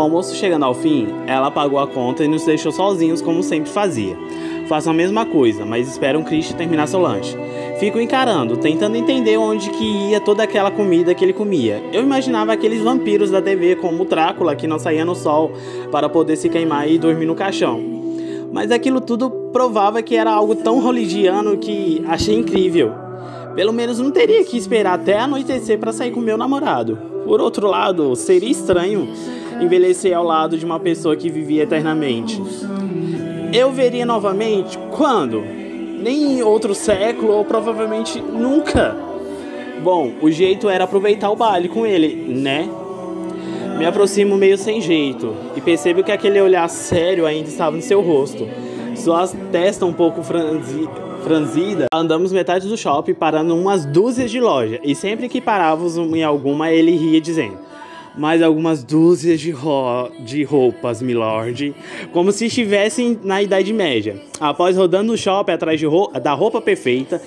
Almoço 0.07 0.35
chegando 0.37 0.65
ao 0.65 0.73
fim, 0.73 1.09
ela 1.27 1.51
pagou 1.51 1.79
a 1.79 1.87
conta 1.87 2.25
e 2.25 2.29
nos 2.29 2.45
deixou 2.45 2.71
sozinhos 2.73 3.21
como 3.21 3.43
sempre 3.43 3.71
fazia. 3.71 4.17
Faço 4.69 4.89
a 4.89 4.93
mesma 4.93 5.27
coisa, 5.27 5.65
mas 5.65 5.89
espero 5.89 6.19
um 6.19 6.25
Christian 6.25 6.57
terminar 6.57 6.87
seu 6.87 7.01
lanche. 7.01 7.37
Fico 7.79 8.01
encarando, 8.01 8.57
tentando 8.57 8.97
entender 8.97 9.37
onde 9.37 9.71
que 9.71 9.85
ia 10.11 10.21
toda 10.21 10.43
aquela 10.43 10.71
comida 10.71 11.15
que 11.15 11.25
ele 11.25 11.33
comia. 11.33 11.83
Eu 11.93 12.03
imaginava 12.03 12.53
aqueles 12.53 12.83
vampiros 12.83 13.31
da 13.31 13.43
TV 13.43 13.77
como 13.77 14.03
o 14.03 14.07
Drácula 14.07 14.57
que 14.57 14.67
não 14.67 14.79
saía 14.79 15.05
no 15.05 15.15
sol 15.15 15.53
para 15.91 16.09
poder 16.09 16.37
se 16.37 16.49
queimar 16.49 16.89
e 16.89 16.99
dormir 16.99 17.27
no 17.27 17.35
caixão. 17.35 17.81
Mas 18.53 18.71
aquilo 18.71 19.01
tudo 19.01 19.31
provava 19.53 20.03
que 20.03 20.17
era 20.17 20.33
algo 20.33 20.55
tão 20.55 20.83
religiano 20.85 21.57
que 21.59 22.03
achei 22.09 22.35
incrível. 22.35 22.93
Pelo 23.55 23.73
menos 23.73 23.99
não 23.99 24.11
teria 24.11 24.45
que 24.45 24.57
esperar 24.57 24.95
até 24.95 25.19
anoitecer 25.19 25.79
para 25.79 25.93
sair 25.93 26.13
com 26.13 26.21
meu 26.21 26.37
namorado. 26.37 26.99
Por 27.25 27.41
outro 27.41 27.67
lado, 27.67 28.15
seria 28.15 28.51
estranho 28.51 29.09
envelhecer 29.61 30.17
ao 30.17 30.25
lado 30.25 30.57
de 30.57 30.65
uma 30.65 30.81
pessoa 30.81 31.17
que 31.17 31.31
vivia 31.31 31.63
eternamente. 31.63 32.41
Eu 33.53 33.73
veria 33.73 34.05
novamente 34.05 34.79
quando? 34.91 35.57
nem 36.07 36.39
em 36.39 36.43
outro 36.43 36.75
século 36.75 37.33
ou 37.33 37.45
provavelmente 37.45 38.21
nunca. 38.21 38.97
Bom, 39.83 40.13
o 40.21 40.31
jeito 40.31 40.69
era 40.69 40.85
aproveitar 40.85 41.31
o 41.31 41.37
baile 41.37 41.69
com 41.69 41.87
ele, 41.87 42.15
né? 42.33 42.69
Me 43.79 43.85
aproximo 43.85 44.37
meio 44.37 44.57
sem 44.57 44.81
jeito 44.81 45.35
e 45.55 45.61
percebo 45.61 46.03
que 46.03 46.13
aquele 46.13 46.41
olhar 46.41 46.69
sério 46.69 47.27
ainda 47.27 47.49
estava 47.49 47.77
no 47.77 47.83
seu 47.83 48.01
rosto. 48.01 48.49
Sua 48.95 49.27
testa 49.51 49.85
um 49.85 49.93
pouco 49.93 50.23
franzi 50.23 50.89
franzida. 51.23 51.87
Andamos 51.93 52.31
metade 52.31 52.69
do 52.69 52.77
shopping 52.77 53.13
parando 53.13 53.57
umas 53.57 53.85
dúzias 53.85 54.31
de 54.31 54.39
lojas 54.41 54.79
e 54.85 54.95
sempre 54.95 55.29
que 55.29 55.41
parávamos 55.41 55.97
em 55.97 56.23
alguma 56.23 56.71
ele 56.71 56.93
ria 56.93 57.21
dizendo: 57.21 57.59
mais 58.17 58.43
algumas 58.43 58.83
dúzias 58.83 59.41
de, 59.41 59.51
ro 59.51 60.11
de 60.21 60.43
roupas, 60.43 61.03
milord, 61.03 61.75
como 62.13 62.33
se 62.33 62.47
estivessem 62.47 63.19
na 63.23 63.43
Idade 63.43 63.73
Média. 63.73 64.21
Após 64.41 64.77
rodando 64.77 65.13
no 65.13 65.19
shopping 65.19 65.53
atrás 65.53 65.83
ro 65.83 66.11
da 66.21 66.33
roupa 66.33 66.61
perfeita, 66.61 67.21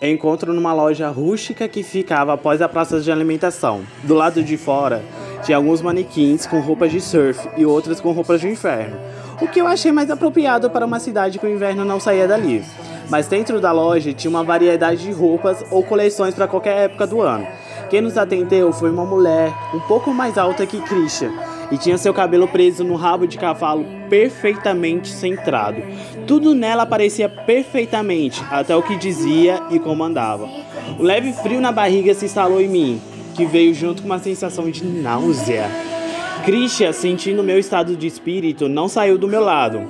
encontro 0.00 0.52
numa 0.52 0.72
loja 0.72 1.08
rústica 1.08 1.68
que 1.68 1.82
ficava 1.82 2.32
após 2.32 2.60
a 2.60 2.68
praça 2.68 3.00
de 3.00 3.10
alimentação. 3.10 3.82
Do 4.02 4.14
lado 4.14 4.42
de 4.42 4.56
fora, 4.56 5.02
tinha 5.44 5.56
alguns 5.56 5.80
manequins 5.80 6.46
com 6.46 6.60
roupas 6.60 6.90
de 6.90 7.00
surf 7.00 7.48
e 7.56 7.64
outras 7.64 8.00
com 8.00 8.12
roupas 8.12 8.40
de 8.40 8.48
inverno, 8.48 8.96
o 9.40 9.48
que 9.48 9.60
eu 9.60 9.66
achei 9.66 9.90
mais 9.90 10.10
apropriado 10.10 10.70
para 10.70 10.86
uma 10.86 11.00
cidade 11.00 11.38
que 11.38 11.46
o 11.46 11.50
inverno 11.50 11.84
não 11.84 11.98
saía 11.98 12.28
dali. 12.28 12.64
Mas 13.10 13.26
dentro 13.26 13.60
da 13.60 13.72
loja 13.72 14.12
tinha 14.12 14.30
uma 14.30 14.44
variedade 14.44 15.02
de 15.02 15.12
roupas 15.12 15.64
ou 15.70 15.82
coleções 15.82 16.34
para 16.34 16.46
qualquer 16.46 16.84
época 16.84 17.06
do 17.06 17.20
ano. 17.20 17.46
Quem 17.92 18.00
nos 18.00 18.16
atendeu 18.16 18.72
foi 18.72 18.90
uma 18.90 19.04
mulher 19.04 19.52
um 19.74 19.80
pouco 19.80 20.14
mais 20.14 20.38
alta 20.38 20.66
que 20.66 20.80
Christian 20.80 21.30
e 21.70 21.76
tinha 21.76 21.98
seu 21.98 22.14
cabelo 22.14 22.48
preso 22.48 22.82
no 22.82 22.96
rabo 22.96 23.26
de 23.26 23.36
cavalo 23.36 23.84
perfeitamente 24.08 25.08
centrado. 25.08 25.82
Tudo 26.26 26.54
nela 26.54 26.86
parecia 26.86 27.28
perfeitamente, 27.28 28.42
até 28.50 28.74
o 28.74 28.82
que 28.82 28.96
dizia 28.96 29.60
e 29.70 29.78
comandava. 29.78 30.48
O 30.98 31.02
leve 31.02 31.34
frio 31.34 31.60
na 31.60 31.70
barriga 31.70 32.14
se 32.14 32.24
instalou 32.24 32.62
em 32.62 32.68
mim, 32.68 33.02
que 33.34 33.44
veio 33.44 33.74
junto 33.74 34.00
com 34.00 34.06
uma 34.08 34.18
sensação 34.18 34.70
de 34.70 34.82
náusea. 34.86 35.68
Christian, 36.46 36.94
sentindo 36.94 37.42
meu 37.42 37.58
estado 37.58 37.94
de 37.94 38.06
espírito, 38.06 38.70
não 38.70 38.88
saiu 38.88 39.18
do 39.18 39.28
meu 39.28 39.44
lado, 39.44 39.82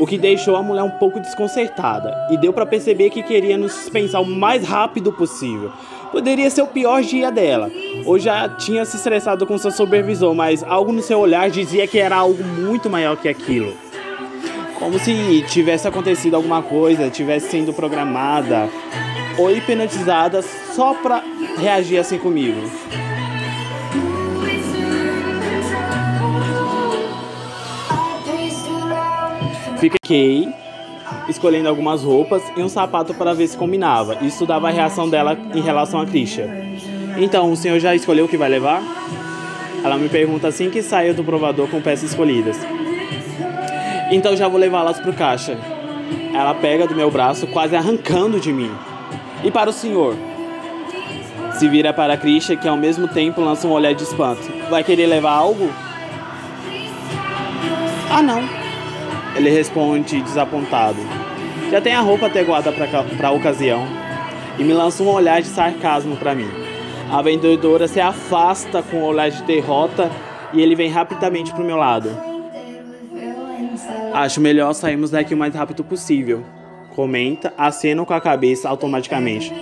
o 0.00 0.06
que 0.06 0.18
deixou 0.18 0.56
a 0.56 0.62
mulher 0.62 0.82
um 0.82 0.90
pouco 0.90 1.20
desconcertada 1.20 2.12
e 2.30 2.36
deu 2.36 2.52
para 2.52 2.66
perceber 2.66 3.10
que 3.10 3.22
queria 3.22 3.56
nos 3.56 3.72
dispensar 3.72 4.20
o 4.20 4.26
mais 4.26 4.66
rápido 4.66 5.12
possível. 5.12 5.70
Poderia 6.10 6.48
ser 6.50 6.62
o 6.62 6.66
pior 6.66 7.02
dia 7.02 7.30
dela, 7.30 7.70
ou 8.04 8.18
já 8.18 8.48
tinha 8.48 8.84
se 8.84 8.96
estressado 8.96 9.46
com 9.46 9.58
seu 9.58 9.70
supervisor, 9.70 10.34
mas 10.34 10.62
algo 10.62 10.92
no 10.92 11.02
seu 11.02 11.18
olhar 11.18 11.50
dizia 11.50 11.86
que 11.86 11.98
era 11.98 12.16
algo 12.16 12.42
muito 12.42 12.88
maior 12.88 13.16
que 13.16 13.28
aquilo. 13.28 13.74
Como 14.78 14.98
se 14.98 15.42
tivesse 15.48 15.88
acontecido 15.88 16.34
alguma 16.34 16.62
coisa, 16.62 17.10
tivesse 17.10 17.50
sendo 17.50 17.72
programada 17.72 18.68
ou 19.38 19.50
hipnotizada 19.50 20.42
só 20.42 20.94
para 20.94 21.22
reagir 21.58 21.98
assim 21.98 22.18
comigo. 22.18 22.60
Fiquei 29.78 30.48
escolhendo 31.28 31.68
algumas 31.68 32.02
roupas 32.02 32.42
e 32.56 32.62
um 32.62 32.68
sapato 32.68 33.14
para 33.14 33.34
ver 33.34 33.46
se 33.46 33.56
combinava 33.56 34.18
e 34.20 34.26
estudava 34.26 34.68
a 34.68 34.70
reação 34.70 35.08
dela 35.08 35.36
em 35.54 35.60
relação 35.60 36.00
a 36.00 36.06
Christian. 36.06 36.48
Então, 37.18 37.50
o 37.50 37.56
senhor 37.56 37.78
já 37.78 37.94
escolheu 37.94 38.26
o 38.26 38.28
que 38.28 38.36
vai 38.36 38.48
levar? 38.48 38.82
Ela 39.82 39.96
me 39.96 40.08
pergunta 40.08 40.48
assim 40.48 40.68
que 40.68 40.82
saio 40.82 41.14
do 41.14 41.22
provador 41.22 41.68
com 41.68 41.80
peças 41.80 42.10
escolhidas. 42.10 42.58
Então 44.10 44.36
já 44.36 44.48
vou 44.48 44.58
levá-las 44.58 44.98
pro 44.98 45.12
caixa. 45.12 45.58
Ela 46.32 46.54
pega 46.54 46.86
do 46.86 46.94
meu 46.94 47.10
braço, 47.10 47.46
quase 47.46 47.74
arrancando 47.74 48.38
de 48.38 48.52
mim. 48.52 48.70
E 49.42 49.50
para 49.50 49.70
o 49.70 49.72
senhor? 49.72 50.14
Se 51.58 51.68
vira 51.68 51.92
para 51.92 52.16
Christian, 52.16 52.56
que 52.56 52.68
ao 52.68 52.76
mesmo 52.76 53.08
tempo 53.08 53.40
lança 53.40 53.66
um 53.66 53.72
olhar 53.72 53.94
de 53.94 54.02
espanto. 54.02 54.42
Vai 54.68 54.84
querer 54.84 55.06
levar 55.06 55.32
algo? 55.32 55.70
Ah, 58.10 58.22
não. 58.22 58.42
Ele 59.34 59.50
responde 59.50 60.20
desapontado. 60.20 60.98
Já 61.70 61.80
tem 61.80 61.94
a 61.94 62.00
roupa 62.00 62.26
adequada 62.26 62.72
para 62.72 63.28
a 63.28 63.32
ocasião. 63.32 63.86
E 64.58 64.64
me 64.64 64.72
lança 64.72 65.02
um 65.02 65.08
olhar 65.08 65.42
de 65.42 65.48
sarcasmo 65.48 66.16
para 66.16 66.34
mim. 66.34 66.48
A 67.10 67.20
vendedora 67.22 67.86
se 67.86 68.00
afasta 68.00 68.82
com 68.82 68.98
um 68.98 69.04
olhar 69.04 69.30
de 69.30 69.42
derrota 69.42 70.10
e 70.52 70.62
ele 70.62 70.74
vem 70.74 70.88
rapidamente 70.88 71.52
pro 71.52 71.64
meu 71.64 71.76
lado. 71.76 72.10
Acho 74.14 74.40
melhor 74.40 74.72
sairmos 74.72 75.10
daqui 75.10 75.34
o 75.34 75.36
mais 75.36 75.54
rápido 75.54 75.84
possível. 75.84 76.42
Comenta, 76.94 77.52
acena 77.58 78.04
com 78.04 78.14
a 78.14 78.20
cabeça 78.20 78.68
automaticamente. 78.68 79.52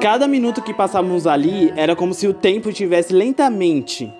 Cada 0.00 0.26
minuto 0.26 0.62
que 0.62 0.72
passávamos 0.72 1.26
ali 1.26 1.72
era 1.76 1.94
como 1.94 2.14
se 2.14 2.26
o 2.26 2.32
tempo 2.32 2.70
estivesse 2.70 3.12
lentamente 3.12 4.10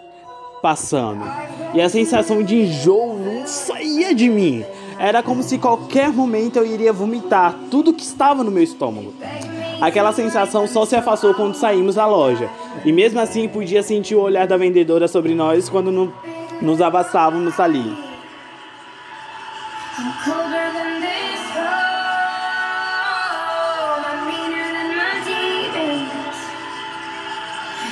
passando. 0.61 1.25
E 1.73 1.80
a 1.80 1.88
sensação 1.88 2.42
de 2.42 2.56
enjoo 2.56 3.16
não 3.16 3.47
saía 3.47 4.14
de 4.14 4.28
mim. 4.28 4.64
Era 4.99 5.23
como 5.23 5.43
se 5.43 5.59
qualquer 5.59 6.12
momento 6.12 6.57
eu 6.57 6.67
iria 6.67 6.93
vomitar 6.93 7.55
tudo 7.71 7.93
que 7.93 8.02
estava 8.02 8.43
no 8.43 8.50
meu 8.50 8.62
estômago. 8.62 9.14
Aquela 9.81 10.12
sensação 10.12 10.67
só 10.67 10.85
se 10.85 10.97
afastou 10.97 11.33
quando 11.35 11.55
saímos 11.55 11.95
da 11.95 12.05
loja. 12.05 12.50
E 12.85 12.93
mesmo 12.93 13.21
assim 13.21 13.49
podia 13.49 13.83
sentir 13.83 14.17
o 14.17 14.21
olhar 14.21 14.47
da 14.47 14.57
vendedora 14.57 15.07
sobre 15.07 15.35
nós 15.35 15.69
quando 15.69 15.93
no, 15.93 16.12
nos 16.61 16.81
avançávamos 16.81 17.61
ali. 17.61 18.09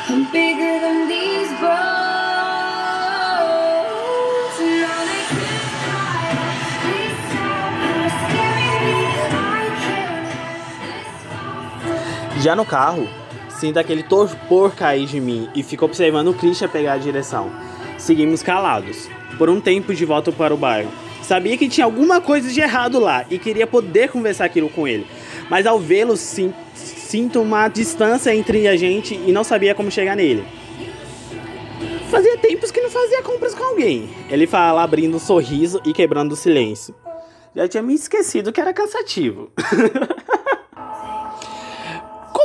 I'm 0.08 0.24
bigger 0.30 0.75
Já 12.46 12.54
no 12.54 12.64
carro, 12.64 13.08
sinto 13.58 13.76
aquele 13.76 14.04
torpor 14.04 14.72
cair 14.72 15.04
de 15.04 15.20
mim 15.20 15.48
e 15.52 15.64
fico 15.64 15.84
observando 15.84 16.28
o 16.28 16.34
Christian 16.34 16.68
pegar 16.68 16.92
a 16.92 16.96
direção. 16.96 17.50
Seguimos 17.98 18.40
calados, 18.40 19.08
por 19.36 19.50
um 19.50 19.60
tempo 19.60 19.92
de 19.92 20.04
volta 20.04 20.30
para 20.30 20.54
o 20.54 20.56
bairro. 20.56 20.88
Sabia 21.24 21.58
que 21.58 21.68
tinha 21.68 21.84
alguma 21.84 22.20
coisa 22.20 22.48
de 22.48 22.60
errado 22.60 23.00
lá 23.00 23.26
e 23.28 23.36
queria 23.36 23.66
poder 23.66 24.10
conversar 24.10 24.44
aquilo 24.44 24.68
com 24.68 24.86
ele. 24.86 25.04
Mas 25.50 25.66
ao 25.66 25.80
vê-lo, 25.80 26.16
sinto 26.16 27.42
uma 27.42 27.66
distância 27.66 28.32
entre 28.32 28.68
a 28.68 28.76
gente 28.76 29.20
e 29.26 29.32
não 29.32 29.42
sabia 29.42 29.74
como 29.74 29.90
chegar 29.90 30.14
nele. 30.14 30.44
Fazia 32.12 32.38
tempos 32.38 32.70
que 32.70 32.80
não 32.80 32.90
fazia 32.90 33.24
compras 33.24 33.56
com 33.56 33.64
alguém. 33.64 34.08
Ele 34.30 34.46
fala 34.46 34.84
abrindo 34.84 35.16
um 35.16 35.18
sorriso 35.18 35.80
e 35.84 35.92
quebrando 35.92 36.30
o 36.30 36.36
silêncio. 36.36 36.94
Já 37.56 37.66
tinha 37.66 37.82
me 37.82 37.94
esquecido 37.94 38.52
que 38.52 38.60
era 38.60 38.72
cansativo. 38.72 39.50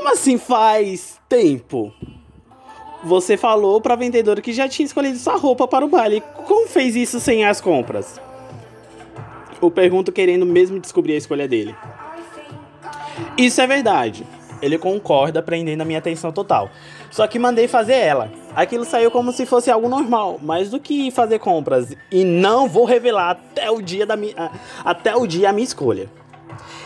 Como 0.02 0.14
assim 0.14 0.40
faz 0.40 1.20
tempo? 1.30 1.94
Você 3.04 3.38
falou 3.38 3.80
pra 3.80 3.96
vendedora 3.96 4.42
que 4.42 4.52
já 4.52 4.68
tinha 4.68 4.84
escolhido 4.84 5.20
sua 5.20 5.36
roupa 5.36 5.68
para 5.68 5.86
o 5.86 5.88
baile. 5.88 6.24
Como 6.48 6.68
fez 6.68 6.96
isso 6.96 7.20
sem 7.20 7.46
as 7.46 7.62
compras? 7.62 8.20
Eu 9.62 9.70
pergunto 9.70 10.12
querendo 10.12 10.44
mesmo 10.44 10.80
descobrir 10.80 11.14
a 11.14 11.18
escolha 11.18 11.48
dele. 11.48 11.76
Isso 13.38 13.62
é 13.62 13.68
verdade. 13.68 14.26
Ele 14.60 14.76
concorda, 14.76 15.40
prendendo 15.40 15.82
a 15.82 15.86
minha 15.86 16.00
atenção 16.00 16.32
total. 16.32 16.72
Só 17.12 17.28
que 17.28 17.38
mandei 17.38 17.68
fazer 17.68 17.94
ela. 17.94 18.32
Aquilo 18.56 18.86
saiu 18.86 19.12
como 19.12 19.32
se 19.32 19.46
fosse 19.46 19.70
algo 19.70 19.88
normal, 19.88 20.40
mais 20.42 20.72
do 20.72 20.80
que 20.80 21.12
fazer 21.12 21.38
compras. 21.38 21.96
E 22.12 22.26
não 22.26 22.68
vou 22.68 22.86
revelar 22.86 23.30
até 23.30 23.70
o 23.70 23.80
dia 23.80 24.08
da 24.08 24.18
minha, 24.18 24.50
até 24.84 25.16
o 25.16 25.28
dia 25.28 25.52
a 25.52 25.54
minha 25.54 25.64
escolha. 25.64 26.10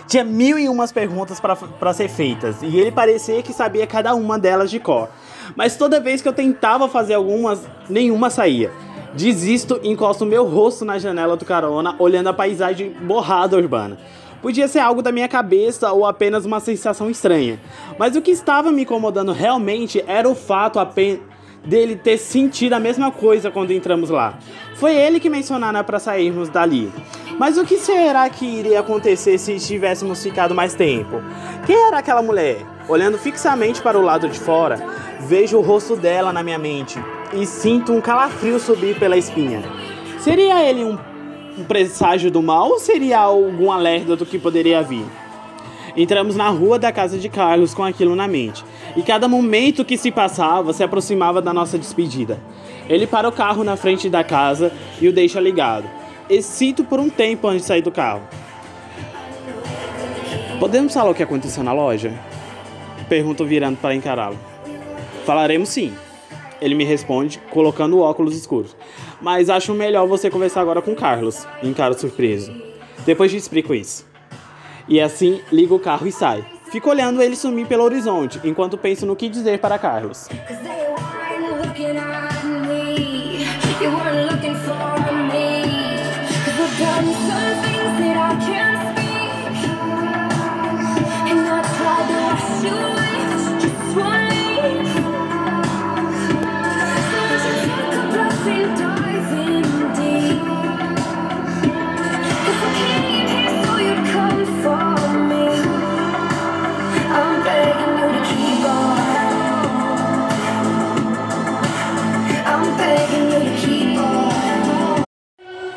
Tinha 0.08 0.24
mil 0.24 0.60
e 0.60 0.70
umas 0.70 0.92
perguntas 0.92 1.40
para 1.40 1.94
ser 1.94 2.08
feitas 2.08 2.62
e 2.62 2.78
ele 2.78 2.92
parecia 2.92 3.42
que 3.42 3.52
sabia 3.52 3.88
cada 3.88 4.14
uma 4.14 4.38
delas 4.38 4.70
de 4.70 4.80
cor. 4.80 5.10
Mas 5.56 5.76
toda 5.78 6.00
vez 6.00 6.22
que 6.22 6.28
eu 6.28 6.34
tentava 6.34 6.88
fazer 6.88 7.16
algumas, 7.16 7.68
nenhuma 7.90 8.30
saía. 8.30 8.72
Desisto 9.14 9.80
e 9.82 9.90
encosto 9.90 10.26
meu 10.26 10.46
rosto 10.46 10.84
na 10.84 11.00
janela 11.00 11.38
do 11.38 11.46
carona, 11.46 11.96
olhando 11.98 12.28
a 12.28 12.34
paisagem 12.34 12.90
borrada 12.90 13.58
urbana. 13.58 13.98
Podia 14.42 14.68
ser 14.68 14.80
algo 14.80 15.02
da 15.02 15.12
minha 15.12 15.28
cabeça 15.28 15.92
ou 15.92 16.06
apenas 16.06 16.46
uma 16.46 16.60
sensação 16.60 17.10
estranha. 17.10 17.60
Mas 17.98 18.16
o 18.16 18.22
que 18.22 18.30
estava 18.30 18.72
me 18.72 18.84
incomodando 18.84 19.32
realmente 19.32 20.04
era 20.06 20.30
o 20.30 20.36
fato 20.36 20.80
dele 21.66 21.96
ter 21.96 22.18
sentido 22.20 22.74
a 22.74 22.80
mesma 22.80 23.12
coisa 23.12 23.50
quando 23.50 23.72
entramos 23.72 24.12
lá. 24.12 24.38
Foi 24.76 24.94
ele 24.96 25.20
que 25.20 25.30
mencionara 25.30 25.84
para 25.84 25.98
sairmos 25.98 26.50
dali. 26.50 26.92
Mas 27.38 27.58
o 27.58 27.66
que 27.66 27.78
será 27.78 28.30
que 28.30 28.46
iria 28.46 28.80
acontecer 28.80 29.38
se 29.38 29.58
tivéssemos 29.60 30.24
ficado 30.24 30.56
mais 30.56 30.74
tempo? 30.74 31.22
Quem 31.66 31.76
era 31.76 31.98
aquela 31.98 32.22
mulher? 32.22 32.66
Olhando 32.88 33.18
fixamente 33.18 33.82
para 33.82 34.00
o 34.00 34.02
lado 34.02 34.30
de 34.30 34.40
fora, 34.40 34.78
vejo 35.20 35.58
o 35.58 35.62
rosto 35.62 35.98
dela 35.98 36.32
na 36.32 36.42
minha 36.42 36.58
mente 36.58 36.98
e 37.34 37.46
sinto 37.46 37.92
um 37.92 38.00
calafrio 38.00 38.58
subir 38.58 38.98
pela 38.98 39.18
espinha. 39.18 39.62
Seria 40.20 40.64
ele 40.64 40.86
um 40.86 41.64
presságio 41.68 42.32
do 42.32 42.42
mal 42.42 42.70
ou 42.70 42.80
seria 42.80 43.20
algum 43.20 43.70
alerta 43.70 44.16
do 44.16 44.26
que 44.26 44.40
poderia 44.40 44.82
vir? 44.82 45.06
Entramos 45.98 46.36
na 46.38 46.50
rua 46.50 46.80
da 46.80 46.92
casa 46.92 47.18
de 47.18 47.28
Carlos 47.28 47.74
com 47.74 47.84
aquilo 47.84 48.16
na 48.16 48.28
mente, 48.28 48.66
e 48.98 49.02
cada 49.02 49.30
momento 49.30 49.86
que 49.86 49.98
se 49.98 50.12
passava 50.12 50.74
se 50.74 50.84
aproximava 50.84 51.42
da 51.42 51.54
nossa 51.54 51.78
despedida. 51.78 52.40
Ele 52.90 53.08
para 53.08 53.30
o 53.30 53.32
carro 53.32 53.64
na 53.64 53.78
frente 53.78 54.10
da 54.10 54.24
casa 54.24 54.74
e 55.02 55.08
o 55.08 55.14
deixa 55.14 55.40
ligado. 55.40 56.05
Excito 56.30 56.84
por 56.84 57.00
um 57.00 57.10
tempo 57.10 57.48
antes 57.48 57.62
de 57.62 57.68
sair 57.68 57.82
do 57.82 57.92
carro. 57.92 58.24
Podemos 60.60 60.94
falar 60.94 61.12
o 61.12 61.14
que 61.14 61.22
aconteceu 61.22 61.64
na 61.64 61.72
loja? 61.72 62.14
Pergunto 63.08 63.46
virando 63.46 63.78
para 63.78 63.94
encará-lo. 63.94 64.38
Falaremos 65.26 65.70
sim. 65.70 65.94
Ele 66.60 66.74
me 66.74 66.84
responde, 66.84 67.40
colocando 67.52 68.00
óculos 68.00 68.36
escuros. 68.36 68.76
Mas 69.22 69.50
acho 69.50 69.74
melhor 69.74 70.08
você 70.08 70.30
conversar 70.30 70.62
agora 70.62 70.82
com 70.82 70.96
Carlos, 70.96 71.48
encaro 71.62 72.00
surpreso. 72.00 72.52
Depois 73.06 73.30
te 73.30 73.38
explico 73.38 73.74
isso. 73.76 74.06
E 74.88 75.00
assim, 75.00 75.42
ligo 75.52 75.76
o 75.76 75.80
carro 75.80 76.08
e 76.08 76.12
sai. 76.12 76.44
Fico 76.72 76.90
olhando 76.90 77.22
ele 77.22 77.36
sumir 77.36 77.68
pelo 77.68 77.84
horizonte, 77.84 78.40
enquanto 78.44 78.78
penso 78.78 79.06
no 79.06 79.16
que 79.16 79.30
dizer 79.30 79.60
para 79.60 79.78
Carlos. 79.78 80.28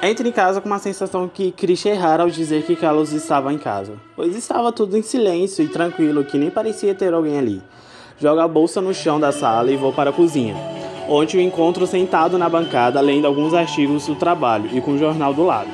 Entro 0.09 0.27
em 0.27 0.33
casa 0.33 0.59
com 0.59 0.67
uma 0.67 0.79
sensação 0.79 1.29
que 1.29 1.53
Chris 1.53 1.85
errara 1.85 2.23
ao 2.23 2.31
dizer 2.31 2.63
que 2.63 2.75
Carlos 2.75 3.13
estava 3.13 3.53
em 3.53 3.59
casa, 3.59 3.93
pois 4.17 4.35
estava 4.35 4.73
tudo 4.73 4.97
em 4.97 5.03
silêncio 5.03 5.63
e 5.63 5.69
tranquilo, 5.69 6.25
que 6.25 6.39
nem 6.39 6.49
parecia 6.49 6.95
ter 6.95 7.13
alguém 7.13 7.37
ali. 7.37 7.63
Jogo 8.19 8.41
a 8.41 8.49
bolsa 8.49 8.81
no 8.81 8.95
chão 8.95 9.21
da 9.21 9.33
sala 9.33 9.71
e 9.71 9.77
vou 9.77 9.93
para 9.93 10.09
a 10.09 10.13
cozinha, 10.15 10.57
onde 11.11 11.37
o 11.37 11.41
encontro 11.43 11.87
sentado 11.87 12.39
na 12.39 12.49
bancada 12.49 13.03
lendo 13.03 13.27
alguns 13.27 13.53
artigos 13.53 14.07
do 14.07 14.15
trabalho 14.15 14.71
e 14.73 14.81
com 14.81 14.93
o 14.93 14.99
jornal 14.99 15.35
do 15.35 15.45
lado. 15.45 15.69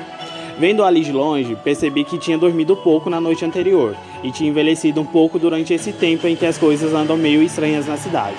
Vendo 0.59 0.83
ali 0.83 0.99
de 0.99 1.13
longe, 1.13 1.55
percebi 1.63 2.03
que 2.03 2.17
tinha 2.17 2.37
dormido 2.37 2.75
pouco 2.75 3.09
na 3.09 3.21
noite 3.21 3.45
anterior 3.45 3.95
e 4.21 4.33
tinha 4.33 4.49
envelhecido 4.49 4.99
um 4.99 5.05
pouco 5.05 5.39
durante 5.39 5.73
esse 5.73 5.93
tempo 5.93 6.27
em 6.27 6.35
que 6.35 6.45
as 6.45 6.57
coisas 6.57 6.93
andam 6.93 7.15
meio 7.15 7.41
estranhas 7.41 7.87
na 7.87 7.95
cidade. 7.95 8.35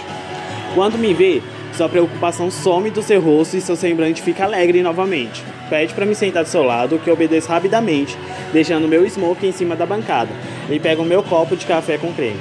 Quando 0.74 0.98
me 0.98 1.14
vê, 1.14 1.42
sua 1.76 1.88
preocupação 1.90 2.50
some 2.50 2.90
do 2.90 3.02
seu 3.02 3.20
rosto 3.20 3.56
e 3.56 3.60
seu 3.60 3.76
semblante 3.76 4.22
fica 4.22 4.44
alegre 4.44 4.82
novamente. 4.82 5.44
Pede 5.68 5.92
para 5.92 6.06
me 6.06 6.14
sentar 6.14 6.42
do 6.42 6.48
seu 6.48 6.62
lado, 6.62 6.98
que 6.98 7.10
obedeço 7.10 7.48
rapidamente, 7.48 8.16
deixando 8.52 8.88
meu 8.88 9.08
smoke 9.08 9.46
em 9.46 9.52
cima 9.52 9.76
da 9.76 9.84
bancada. 9.84 10.30
E 10.70 10.80
pega 10.80 11.02
o 11.02 11.04
meu 11.04 11.22
copo 11.22 11.54
de 11.54 11.66
café 11.66 11.98
com 11.98 12.12
creme. 12.14 12.40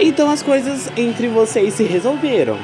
Então 0.00 0.28
as 0.28 0.42
coisas 0.42 0.90
entre 0.96 1.28
vocês 1.28 1.74
se 1.74 1.84
resolveram. 1.84 2.58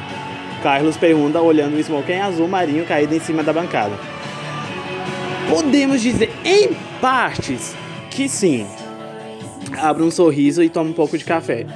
Carlos 0.63 0.97
pergunta, 0.97 1.41
olhando 1.41 1.77
o 1.77 1.83
smoke 1.83 2.11
em 2.11 2.21
azul 2.21 2.49
marinho 2.49 2.85
caído 2.85 3.15
em 3.15 3.21
cima 3.21 3.43
da 3.43 3.53
bancada. 3.53 3.95
Podemos 5.49 6.01
dizer, 6.01 6.31
em 6.45 6.71
partes, 7.01 7.75
que 8.11 8.29
sim. 8.29 8.67
Abro 9.79 10.05
um 10.05 10.11
sorriso 10.11 10.63
e 10.63 10.69
tomo 10.69 10.91
um 10.91 10.95
pouco 10.95 11.17
de 11.17 11.25
café. 11.25 11.67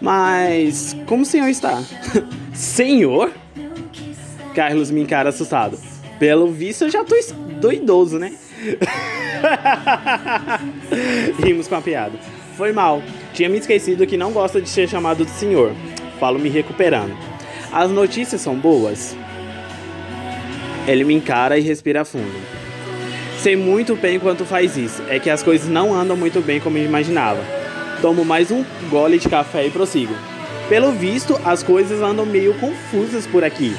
Mas 0.00 0.96
como 1.06 1.22
o 1.22 1.26
senhor 1.26 1.48
está? 1.48 1.82
senhor? 2.56 3.32
Carlos 4.54 4.90
me 4.90 5.02
encara 5.02 5.28
assustado. 5.28 5.78
Pelo 6.18 6.50
visto 6.50 6.84
eu 6.84 6.90
já 6.90 7.04
tô 7.04 7.14
doidoso, 7.60 8.18
né? 8.18 8.32
Rimos 11.42 11.68
com 11.68 11.74
a 11.74 11.82
piada. 11.82 12.18
Foi 12.56 12.72
mal. 12.72 13.02
Tinha 13.34 13.48
me 13.48 13.58
esquecido 13.58 14.06
que 14.06 14.16
não 14.16 14.32
gosta 14.32 14.60
de 14.60 14.68
ser 14.68 14.88
chamado 14.88 15.24
de 15.24 15.30
senhor. 15.30 15.72
Falo 16.18 16.38
me 16.38 16.48
recuperando. 16.48 17.14
As 17.70 17.90
notícias 17.90 18.40
são 18.40 18.56
boas? 18.56 19.14
Ele 20.86 21.04
me 21.04 21.14
encara 21.14 21.58
e 21.58 21.62
respira 21.62 22.04
fundo. 22.04 22.56
Sei 23.38 23.56
muito 23.56 23.94
bem 23.94 24.18
quanto 24.18 24.46
faz 24.46 24.76
isso. 24.76 25.02
É 25.08 25.18
que 25.18 25.28
as 25.28 25.42
coisas 25.42 25.68
não 25.68 25.94
andam 25.94 26.16
muito 26.16 26.40
bem 26.40 26.58
como 26.58 26.78
eu 26.78 26.84
imaginava. 26.84 27.44
Tomo 28.00 28.24
mais 28.24 28.50
um 28.50 28.64
gole 28.88 29.18
de 29.18 29.28
café 29.28 29.66
e 29.66 29.70
prossigo. 29.70 30.14
Pelo 30.68 30.90
visto, 30.90 31.38
as 31.44 31.62
coisas 31.62 32.02
andam 32.02 32.26
meio 32.26 32.52
confusas 32.54 33.24
por 33.24 33.44
aqui. 33.44 33.72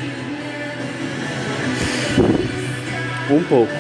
Um 3.30 3.43
pouco. 3.43 3.73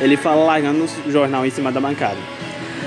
Ele 0.00 0.16
fala 0.16 0.44
largando 0.44 0.88
o 1.06 1.10
jornal 1.10 1.46
em 1.46 1.50
cima 1.50 1.70
da 1.70 1.80
bancada. 1.80 2.18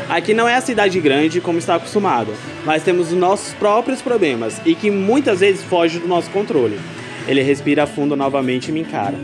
Aqui 0.09 0.33
não 0.33 0.47
é 0.47 0.55
a 0.55 0.61
cidade 0.61 0.99
grande 0.99 1.39
como 1.39 1.57
está 1.57 1.75
acostumado, 1.75 2.33
mas 2.65 2.83
temos 2.83 3.13
os 3.13 3.17
nossos 3.17 3.53
próprios 3.53 4.01
problemas 4.01 4.59
e 4.65 4.75
que 4.75 4.91
muitas 4.91 5.39
vezes 5.39 5.63
fogem 5.63 6.01
do 6.01 6.07
nosso 6.07 6.29
controle. 6.31 6.77
Ele 7.25 7.41
respira 7.41 7.87
fundo 7.87 8.17
novamente 8.17 8.67
e 8.67 8.71
me 8.73 8.81
encara. 8.81 9.17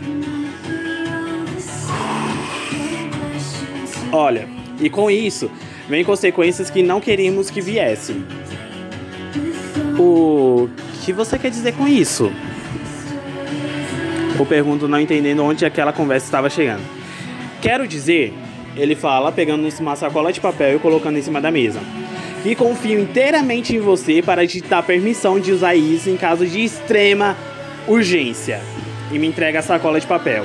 Olha, 4.10 4.48
e 4.80 4.88
com 4.88 5.10
isso, 5.10 5.50
vem 5.88 6.02
consequências 6.02 6.70
que 6.70 6.82
não 6.82 7.02
queríamos 7.02 7.50
que 7.50 7.60
viessem. 7.60 8.24
O 10.08 10.68
que 11.04 11.12
você 11.12 11.36
quer 11.36 11.50
dizer 11.50 11.72
com 11.72 11.88
isso? 11.88 12.32
Eu 14.38 14.46
pergunto, 14.46 14.86
não 14.86 15.00
entendendo 15.00 15.42
onde 15.42 15.66
aquela 15.66 15.92
conversa 15.92 16.26
estava 16.26 16.48
chegando. 16.48 16.82
Quero 17.60 17.88
dizer, 17.88 18.32
ele 18.76 18.94
fala, 18.94 19.32
pegando 19.32 19.68
uma 19.80 19.96
sacola 19.96 20.32
de 20.32 20.40
papel 20.40 20.76
e 20.76 20.78
colocando 20.78 21.18
em 21.18 21.22
cima 21.22 21.40
da 21.40 21.50
mesa. 21.50 21.80
Que 22.44 22.54
confio 22.54 23.00
inteiramente 23.00 23.74
em 23.74 23.80
você 23.80 24.22
para 24.22 24.46
te 24.46 24.60
dar 24.60 24.84
permissão 24.84 25.40
de 25.40 25.50
usar 25.50 25.74
isso 25.74 26.08
em 26.08 26.16
caso 26.16 26.46
de 26.46 26.62
extrema 26.62 27.36
urgência. 27.88 28.60
E 29.10 29.18
me 29.18 29.26
entrega 29.26 29.58
a 29.58 29.62
sacola 29.62 29.98
de 29.98 30.06
papel. 30.06 30.44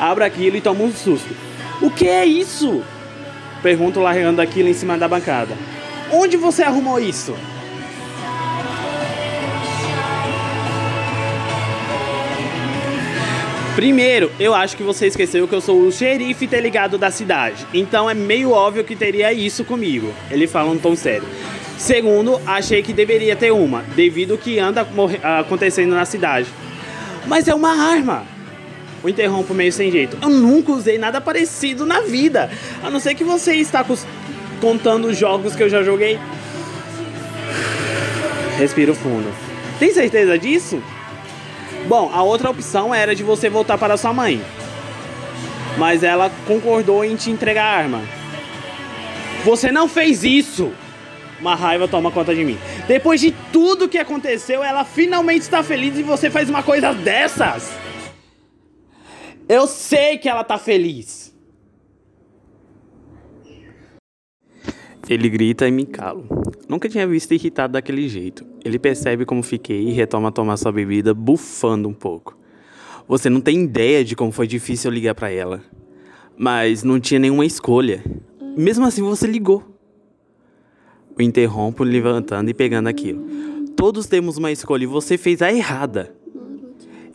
Abro 0.00 0.24
aquilo 0.24 0.56
e 0.56 0.60
tomo 0.62 0.84
um 0.84 0.92
susto. 0.92 1.36
O 1.82 1.90
que 1.90 2.08
é 2.08 2.24
isso? 2.24 2.82
Pergunto 3.62 4.00
largando 4.00 4.40
aquilo 4.40 4.70
em 4.70 4.74
cima 4.74 4.96
da 4.96 5.06
bancada. 5.06 5.54
Onde 6.10 6.38
você 6.38 6.62
arrumou 6.62 6.98
isso? 6.98 7.34
Primeiro, 13.74 14.30
eu 14.38 14.54
acho 14.54 14.76
que 14.76 14.82
você 14.82 15.06
esqueceu 15.06 15.48
que 15.48 15.54
eu 15.54 15.60
sou 15.60 15.80
o 15.80 15.90
xerife 15.90 16.46
delegado 16.46 16.98
da 16.98 17.10
cidade. 17.10 17.66
Então 17.72 18.08
é 18.08 18.12
meio 18.12 18.50
óbvio 18.50 18.84
que 18.84 18.94
teria 18.94 19.32
isso 19.32 19.64
comigo. 19.64 20.12
Ele 20.30 20.46
fala 20.46 20.70
um 20.70 20.78
tom 20.78 20.94
sério. 20.94 21.26
Segundo, 21.78 22.38
achei 22.46 22.82
que 22.82 22.92
deveria 22.92 23.34
ter 23.34 23.50
uma, 23.50 23.82
devido 23.96 24.36
que 24.36 24.58
anda 24.58 24.86
acontecendo 25.40 25.94
na 25.94 26.04
cidade. 26.04 26.48
Mas 27.26 27.48
é 27.48 27.54
uma 27.54 27.70
arma. 27.70 28.26
O 29.02 29.08
interrompo 29.08 29.54
meio 29.54 29.72
sem 29.72 29.90
jeito. 29.90 30.18
Eu 30.20 30.28
nunca 30.28 30.70
usei 30.70 30.98
nada 30.98 31.18
parecido 31.18 31.86
na 31.86 32.02
vida. 32.02 32.50
A 32.82 32.90
não 32.90 33.00
ser 33.00 33.14
que 33.14 33.24
você 33.24 33.54
está 33.54 33.84
contando 34.60 35.08
os 35.08 35.16
jogos 35.16 35.56
que 35.56 35.62
eu 35.62 35.70
já 35.70 35.82
joguei. 35.82 36.18
Respiro 38.58 38.94
fundo. 38.94 39.32
Tem 39.78 39.92
certeza 39.92 40.38
disso? 40.38 40.80
Bom, 41.88 42.10
a 42.12 42.22
outra 42.22 42.50
opção 42.50 42.94
era 42.94 43.14
de 43.14 43.22
você 43.22 43.50
voltar 43.50 43.76
para 43.76 43.96
sua 43.96 44.12
mãe. 44.12 44.40
Mas 45.76 46.02
ela 46.02 46.30
concordou 46.46 47.04
em 47.04 47.16
te 47.16 47.30
entregar 47.30 47.64
a 47.64 47.76
arma. 47.76 48.02
Você 49.44 49.72
não 49.72 49.88
fez 49.88 50.22
isso! 50.22 50.72
Uma 51.40 51.56
raiva 51.56 51.88
toma 51.88 52.12
conta 52.12 52.32
de 52.32 52.44
mim. 52.44 52.56
Depois 52.86 53.20
de 53.20 53.32
tudo 53.52 53.88
que 53.88 53.98
aconteceu, 53.98 54.62
ela 54.62 54.84
finalmente 54.84 55.42
está 55.42 55.60
feliz 55.62 55.98
e 55.98 56.02
você 56.02 56.30
faz 56.30 56.48
uma 56.48 56.62
coisa 56.62 56.94
dessas. 56.94 57.72
Eu 59.48 59.66
sei 59.66 60.18
que 60.18 60.28
ela 60.28 60.44
tá 60.44 60.56
feliz. 60.56 61.34
Ele 65.08 65.28
grita 65.28 65.66
e 65.66 65.72
me 65.72 65.84
calo. 65.84 66.28
Nunca 66.68 66.88
tinha 66.88 67.06
visto 67.08 67.34
irritado 67.34 67.72
daquele 67.72 68.08
jeito. 68.08 68.51
Ele 68.64 68.78
percebe 68.78 69.24
como 69.24 69.42
fiquei 69.42 69.88
e 69.88 69.92
retoma 69.92 70.28
a 70.28 70.32
tomar 70.32 70.56
sua 70.56 70.70
bebida, 70.70 71.12
bufando 71.12 71.88
um 71.88 71.92
pouco. 71.92 72.38
Você 73.08 73.28
não 73.28 73.40
tem 73.40 73.64
ideia 73.64 74.04
de 74.04 74.14
como 74.14 74.30
foi 74.30 74.46
difícil 74.46 74.90
eu 74.90 74.94
ligar 74.94 75.14
para 75.14 75.30
ela. 75.30 75.60
Mas 76.36 76.82
não 76.84 77.00
tinha 77.00 77.18
nenhuma 77.18 77.44
escolha. 77.44 78.02
Mesmo 78.56 78.84
assim, 78.86 79.02
você 79.02 79.26
ligou. 79.26 79.64
O 81.18 81.22
interrompo, 81.22 81.82
levantando 81.82 82.50
e 82.50 82.54
pegando 82.54 82.88
aquilo. 82.88 83.24
Todos 83.76 84.06
temos 84.06 84.38
uma 84.38 84.52
escolha 84.52 84.84
e 84.84 84.86
você 84.86 85.18
fez 85.18 85.42
a 85.42 85.52
errada. 85.52 86.14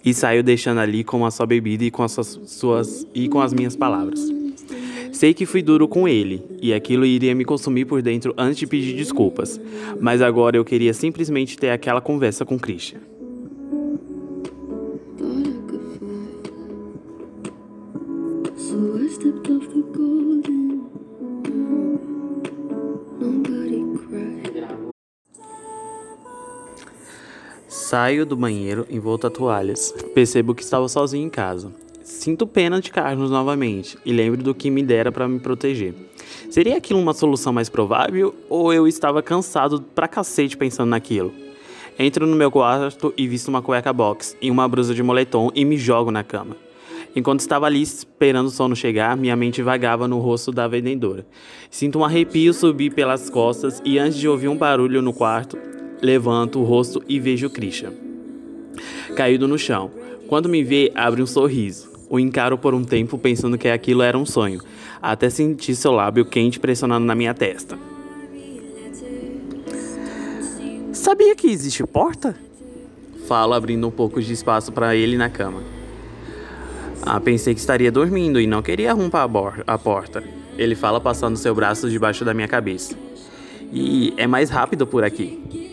E 0.03 0.13
saiu 0.13 0.43
deixando 0.43 0.79
ali 0.79 1.03
com 1.03 1.25
a 1.25 1.31
sua 1.31 1.45
bebida 1.45 1.83
e 1.83 1.91
com 1.91 2.03
as 2.03 2.11
suas, 2.11 2.39
suas 2.45 3.07
e 3.13 3.27
com 3.27 3.41
as 3.41 3.53
minhas 3.53 3.75
palavras. 3.75 4.19
Sei 5.17 5.33
que 5.33 5.47
fui 5.47 5.63
duro 5.63 5.87
com 5.87 6.07
ele 6.07 6.45
e 6.61 6.71
aquilo 6.71 7.03
iria 7.03 7.33
me 7.33 7.43
consumir 7.43 7.85
por 7.85 8.03
dentro 8.03 8.35
antes 8.37 8.59
de 8.59 8.67
pedir 8.67 8.95
desculpas, 8.95 9.59
mas 9.99 10.21
agora 10.21 10.55
eu 10.55 10.63
queria 10.63 10.93
simplesmente 10.93 11.57
ter 11.57 11.71
aquela 11.71 11.99
conversa 11.99 12.45
com 12.45 12.59
Christian. 12.59 12.99
Saio 27.67 28.23
do 28.23 28.35
banheiro 28.35 28.85
envolto 28.87 29.25
a 29.25 29.31
toalhas. 29.31 29.91
Percebo 30.13 30.53
que 30.53 30.61
estava 30.61 30.87
sozinho 30.87 31.25
em 31.25 31.29
casa. 31.31 31.86
Sinto 32.07 32.47
pena 32.47 32.79
de 32.79 32.89
Carlos 32.89 33.29
novamente 33.29 33.97
e 34.05 34.13
lembro 34.13 34.41
do 34.41 34.55
que 34.55 34.71
me 34.71 34.81
dera 34.81 35.11
para 35.11 35.27
me 35.27 35.41
proteger. 35.41 35.93
Seria 36.49 36.77
aquilo 36.77 37.01
uma 37.01 37.13
solução 37.13 37.51
mais 37.51 37.67
provável 37.67 38.33
ou 38.49 38.73
eu 38.73 38.87
estava 38.87 39.21
cansado 39.21 39.81
pra 39.93 40.07
cacete 40.07 40.55
pensando 40.55 40.89
naquilo? 40.89 41.33
Entro 41.99 42.25
no 42.25 42.33
meu 42.33 42.49
quarto 42.49 43.13
e 43.17 43.27
visto 43.27 43.49
uma 43.49 43.61
cueca 43.61 43.91
box 43.91 44.37
e 44.41 44.49
uma 44.49 44.69
blusa 44.69 44.95
de 44.95 45.03
moletom 45.03 45.51
e 45.53 45.65
me 45.65 45.75
jogo 45.77 46.09
na 46.09 46.23
cama. 46.23 46.55
Enquanto 47.13 47.41
estava 47.41 47.65
ali 47.65 47.81
esperando 47.81 48.47
o 48.47 48.51
sono 48.51 48.73
chegar, 48.73 49.17
minha 49.17 49.35
mente 49.35 49.61
vagava 49.61 50.07
no 50.07 50.19
rosto 50.19 50.49
da 50.49 50.65
vendedora. 50.65 51.27
Sinto 51.69 51.99
um 51.99 52.05
arrepio 52.05 52.53
subir 52.53 52.93
pelas 52.93 53.29
costas 53.29 53.81
e 53.83 53.99
antes 53.99 54.17
de 54.17 54.29
ouvir 54.29 54.47
um 54.47 54.55
barulho 54.55 55.01
no 55.01 55.11
quarto, 55.11 55.57
Levanto 56.01 56.59
o 56.59 56.63
rosto 56.63 57.03
e 57.09 57.19
vejo 57.19 57.49
Christian. 57.49 57.91
Caído 59.15 59.47
no 59.47 59.57
chão. 59.57 59.91
Quando 60.27 60.47
me 60.47 60.63
vê, 60.63 60.91
abre 60.93 61.23
um 61.23 61.25
sorriso. 61.25 61.96
O 62.09 62.19
encaro 62.19 62.57
por 62.57 62.73
um 62.73 62.83
tempo 62.83 63.17
pensando 63.17 63.57
que 63.57 63.67
aquilo 63.67 64.01
era 64.01 64.17
um 64.17 64.25
sonho, 64.25 64.61
até 65.01 65.29
sentir 65.29 65.75
seu 65.75 65.91
lábio 65.91 66.25
quente 66.25 66.59
pressionando 66.59 67.05
na 67.05 67.15
minha 67.15 67.33
testa. 67.33 67.77
Sabia 70.93 71.35
que 71.35 71.47
existe 71.47 71.85
porta? 71.85 72.35
Falo 73.27 73.53
abrindo 73.53 73.87
um 73.87 73.91
pouco 73.91 74.21
de 74.21 74.31
espaço 74.31 74.71
para 74.71 74.95
ele 74.95 75.17
na 75.17 75.29
cama. 75.29 75.61
Ah, 77.01 77.19
pensei 77.19 77.53
que 77.53 77.59
estaria 77.59 77.91
dormindo 77.91 78.39
e 78.39 78.47
não 78.47 78.61
queria 78.61 78.91
arrombar 78.91 79.63
a 79.65 79.77
porta. 79.77 80.23
Ele 80.57 80.75
fala 80.75 80.99
passando 80.99 81.37
seu 81.37 81.53
braço 81.53 81.89
debaixo 81.89 82.25
da 82.25 82.33
minha 82.33 82.47
cabeça. 82.47 82.95
E 83.71 84.13
é 84.17 84.25
mais 84.25 84.49
rápido 84.49 84.87
por 84.87 85.03
aqui. 85.03 85.69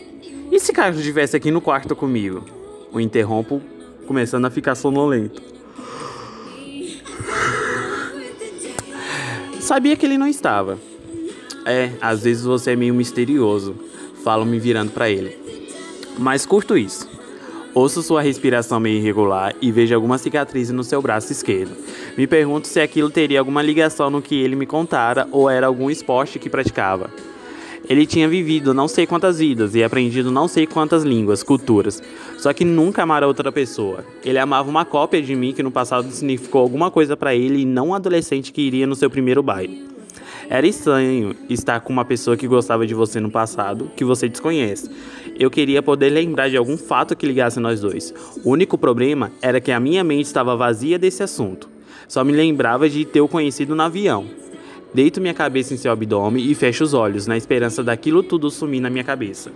E 0.51 0.59
se 0.59 0.71
Carlos 0.71 0.99
estivesse 0.99 1.35
aqui 1.35 1.49
no 1.49 1.61
quarto 1.61 1.95
comigo? 1.95 2.43
O 2.91 2.99
interrompo, 2.99 3.61
começando 4.05 4.45
a 4.45 4.49
ficar 4.49 4.75
sonolento. 4.75 5.54
Sabia 9.65 9.95
que 9.95 10.05
ele 10.05 10.15
não 10.15 10.27
estava. 10.27 10.77
É, 11.65 11.89
às 11.99 12.21
vezes 12.21 12.43
você 12.43 12.73
é 12.73 12.75
meio 12.75 12.93
misterioso, 12.93 13.75
falo 14.23 14.45
me 14.45 14.59
virando 14.59 14.91
para 14.91 15.09
ele. 15.09 15.35
Mas 16.19 16.45
curto 16.45 16.77
isso. 16.77 17.09
Ouço 17.73 18.03
sua 18.03 18.21
respiração 18.21 18.79
meio 18.79 18.99
irregular 18.99 19.55
e 19.59 19.71
vejo 19.71 19.95
alguma 19.95 20.19
cicatriz 20.19 20.69
no 20.69 20.83
seu 20.83 21.01
braço 21.01 21.31
esquerdo. 21.31 21.75
Me 22.15 22.27
pergunto 22.27 22.67
se 22.67 22.79
aquilo 22.79 23.09
teria 23.09 23.39
alguma 23.39 23.63
ligação 23.63 24.11
no 24.11 24.21
que 24.21 24.35
ele 24.35 24.55
me 24.55 24.67
contara 24.67 25.27
ou 25.31 25.49
era 25.49 25.65
algum 25.65 25.89
esporte 25.89 26.37
que 26.37 26.47
praticava. 26.47 27.09
Ele 27.87 28.05
tinha 28.05 28.27
vivido 28.27 28.73
não 28.73 28.87
sei 28.87 29.05
quantas 29.05 29.39
vidas 29.39 29.75
e 29.75 29.83
aprendido 29.83 30.31
não 30.31 30.47
sei 30.47 30.65
quantas 30.65 31.03
línguas, 31.03 31.43
culturas, 31.43 32.01
só 32.37 32.51
que 32.51 32.65
nunca 32.65 33.03
amara 33.03 33.27
outra 33.27 33.51
pessoa. 33.51 34.03
Ele 34.23 34.39
amava 34.39 34.69
uma 34.69 34.83
cópia 34.83 35.21
de 35.21 35.35
mim 35.35 35.53
que 35.53 35.61
no 35.61 35.71
passado 35.71 36.09
significou 36.11 36.61
alguma 36.61 36.89
coisa 36.89 37.15
para 37.15 37.35
ele 37.35 37.61
e 37.61 37.65
não 37.65 37.89
um 37.89 37.93
adolescente 37.93 38.51
que 38.51 38.61
iria 38.61 38.87
no 38.87 38.95
seu 38.95 39.09
primeiro 39.09 39.43
baile. 39.43 39.85
Era 40.49 40.67
estranho 40.67 41.35
estar 41.49 41.79
com 41.79 41.91
uma 41.91 42.05
pessoa 42.05 42.37
que 42.37 42.47
gostava 42.47 42.85
de 42.85 42.93
você 42.93 43.19
no 43.19 43.31
passado, 43.31 43.91
que 43.95 44.05
você 44.05 44.29
desconhece. 44.29 44.89
Eu 45.37 45.49
queria 45.49 45.81
poder 45.81 46.09
lembrar 46.09 46.49
de 46.49 46.57
algum 46.57 46.77
fato 46.77 47.15
que 47.15 47.25
ligasse 47.25 47.59
nós 47.59 47.81
dois. 47.81 48.13
O 48.43 48.51
único 48.51 48.77
problema 48.77 49.31
era 49.41 49.59
que 49.59 49.71
a 49.71 49.79
minha 49.79 50.03
mente 50.03 50.25
estava 50.25 50.55
vazia 50.55 50.99
desse 50.99 51.23
assunto. 51.23 51.69
Só 52.07 52.23
me 52.23 52.31
lembrava 52.31 52.87
de 52.87 53.03
ter 53.05 53.21
o 53.21 53.27
conhecido 53.27 53.75
no 53.75 53.81
avião. 53.81 54.25
Deito 54.93 55.19
minha 55.19 55.33
cabeça 55.33 55.73
em 55.73 55.77
seu 55.77 55.91
abdômen 55.91 56.49
e 56.49 56.55
fecho 56.55 56.83
os 56.83 56.93
olhos, 56.93 57.27
na 57.27 57.35
esperança 57.35 57.83
daquilo 57.83 58.23
tudo 58.23 58.49
sumir 58.49 58.79
na 58.79 58.89
minha 58.89 59.03
cabeça. 59.03 59.51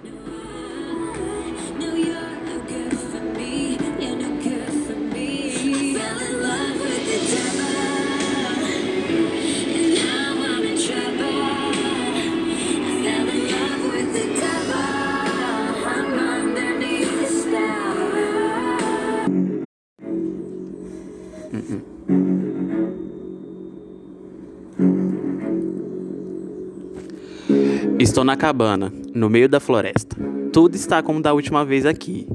Estou 28.00 28.24
na 28.24 28.38
cabana, 28.38 28.94
no 29.14 29.30
meio 29.30 29.50
da 29.50 29.60
floresta. 29.60 30.16
Tudo 30.54 30.74
está 30.74 31.04
como 31.04 31.22
da 31.22 31.34
última 31.34 31.66
vez 31.66 31.86
aqui. 31.86 32.26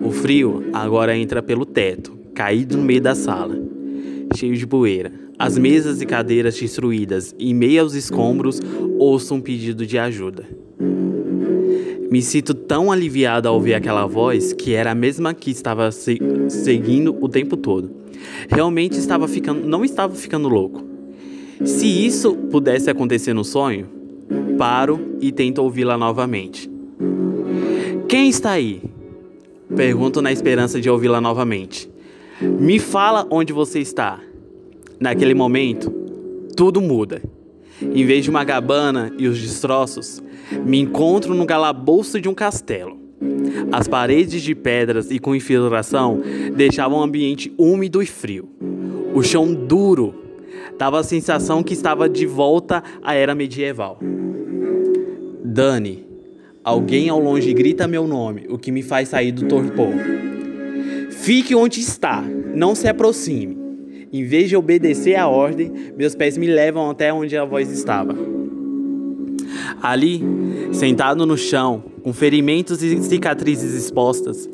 O 0.00 0.12
frio 0.12 0.62
agora 0.72 1.16
entra 1.16 1.42
pelo 1.42 1.66
teto, 1.66 2.16
caído 2.32 2.76
no 2.76 2.84
meio 2.84 3.00
da 3.00 3.12
sala, 3.16 3.60
cheio 4.36 4.56
de 4.56 4.64
poeira. 4.64 5.10
As 5.36 5.58
mesas 5.58 6.00
e 6.00 6.06
cadeiras 6.06 6.56
destruídas, 6.56 7.34
e 7.40 7.52
meio 7.52 7.82
aos 7.82 7.94
escombros, 7.94 8.60
ouço 9.00 9.34
um 9.34 9.40
pedido 9.40 9.84
de 9.84 9.98
ajuda. 9.98 10.44
Me 12.08 12.22
sinto 12.22 12.54
tão 12.54 12.92
aliviado 12.92 13.48
ao 13.48 13.54
ouvir 13.54 13.74
aquela 13.74 14.06
voz, 14.06 14.52
que 14.52 14.74
era 14.74 14.92
a 14.92 14.94
mesma 14.94 15.34
que 15.34 15.50
estava 15.50 15.90
se 15.90 16.20
seguindo 16.48 17.16
o 17.20 17.28
tempo 17.28 17.56
todo. 17.56 17.90
Realmente 18.48 18.96
estava 18.96 19.26
ficando, 19.26 19.66
não 19.66 19.84
estava 19.84 20.14
ficando 20.14 20.48
louco. 20.48 20.84
Se 21.64 22.06
isso 22.06 22.36
pudesse 22.50 22.88
acontecer 22.88 23.34
no 23.34 23.42
sonho, 23.44 23.98
Paro 24.58 25.16
e 25.20 25.32
tento 25.32 25.62
ouvi-la 25.62 25.96
novamente. 25.96 26.70
Quem 28.08 28.28
está 28.28 28.52
aí? 28.52 28.82
Pergunto 29.74 30.20
na 30.20 30.32
esperança 30.32 30.80
de 30.80 30.90
ouvi-la 30.90 31.20
novamente. 31.20 31.90
Me 32.40 32.78
fala 32.78 33.26
onde 33.30 33.52
você 33.52 33.78
está. 33.78 34.18
Naquele 34.98 35.34
momento, 35.34 35.90
tudo 36.56 36.80
muda. 36.80 37.22
Em 37.80 38.04
vez 38.04 38.24
de 38.24 38.30
uma 38.30 38.44
gabana 38.44 39.12
e 39.18 39.26
os 39.26 39.40
destroços, 39.40 40.22
me 40.64 40.78
encontro 40.78 41.34
no 41.34 41.46
calabouço 41.46 42.20
de 42.20 42.28
um 42.28 42.34
castelo. 42.34 42.98
As 43.72 43.86
paredes 43.86 44.42
de 44.42 44.54
pedras 44.54 45.10
e 45.10 45.18
com 45.18 45.34
infiltração 45.34 46.20
deixavam 46.54 46.98
o 46.98 47.02
ambiente 47.02 47.52
úmido 47.56 48.02
e 48.02 48.06
frio. 48.06 48.48
O 49.14 49.22
chão 49.22 49.52
duro 49.52 50.14
dava 50.78 50.98
a 50.98 51.02
sensação 51.02 51.62
que 51.62 51.74
estava 51.74 52.08
de 52.08 52.26
volta 52.26 52.82
à 53.02 53.14
era 53.14 53.34
medieval. 53.34 53.98
Dani, 55.52 56.06
alguém 56.62 57.08
ao 57.08 57.18
longe 57.18 57.52
grita 57.52 57.88
meu 57.88 58.06
nome, 58.06 58.46
o 58.48 58.56
que 58.56 58.70
me 58.70 58.84
faz 58.84 59.08
sair 59.08 59.32
do 59.32 59.48
torpor. 59.48 59.92
Fique 61.10 61.56
onde 61.56 61.80
está, 61.80 62.22
não 62.54 62.72
se 62.72 62.86
aproxime. 62.86 63.58
Em 64.12 64.22
vez 64.22 64.48
de 64.48 64.56
obedecer 64.56 65.16
à 65.16 65.26
ordem, 65.26 65.72
meus 65.98 66.14
pés 66.14 66.38
me 66.38 66.46
levam 66.46 66.88
até 66.88 67.12
onde 67.12 67.36
a 67.36 67.44
voz 67.44 67.68
estava. 67.68 68.16
Ali, 69.82 70.22
sentado 70.70 71.26
no 71.26 71.36
chão, 71.36 71.82
com 72.04 72.12
ferimentos 72.12 72.80
e 72.80 73.02
cicatrizes 73.02 73.74
expostas, 73.74 74.48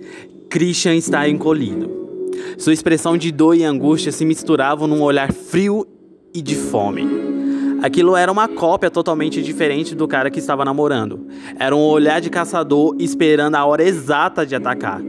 Christian 0.48 0.94
está 0.94 1.28
encolhido. 1.28 1.90
Sua 2.56 2.72
expressão 2.72 3.18
de 3.18 3.30
dor 3.30 3.54
e 3.54 3.64
angústia 3.64 4.10
se 4.10 4.24
misturavam 4.24 4.88
num 4.88 5.02
olhar 5.02 5.30
frio 5.30 5.86
e 6.32 6.40
de 6.40 6.54
fome. 6.54 7.25
Aquilo 7.86 8.16
era 8.16 8.32
uma 8.32 8.48
cópia 8.48 8.90
totalmente 8.90 9.40
diferente 9.40 9.94
do 9.94 10.08
cara 10.08 10.28
que 10.28 10.40
estava 10.40 10.64
namorando. 10.64 11.28
Era 11.56 11.76
um 11.76 11.78
olhar 11.78 12.20
de 12.20 12.28
caçador 12.28 12.96
esperando 12.98 13.54
a 13.54 13.64
hora 13.64 13.84
exata 13.84 14.44
de 14.44 14.56
atacar. 14.56 15.00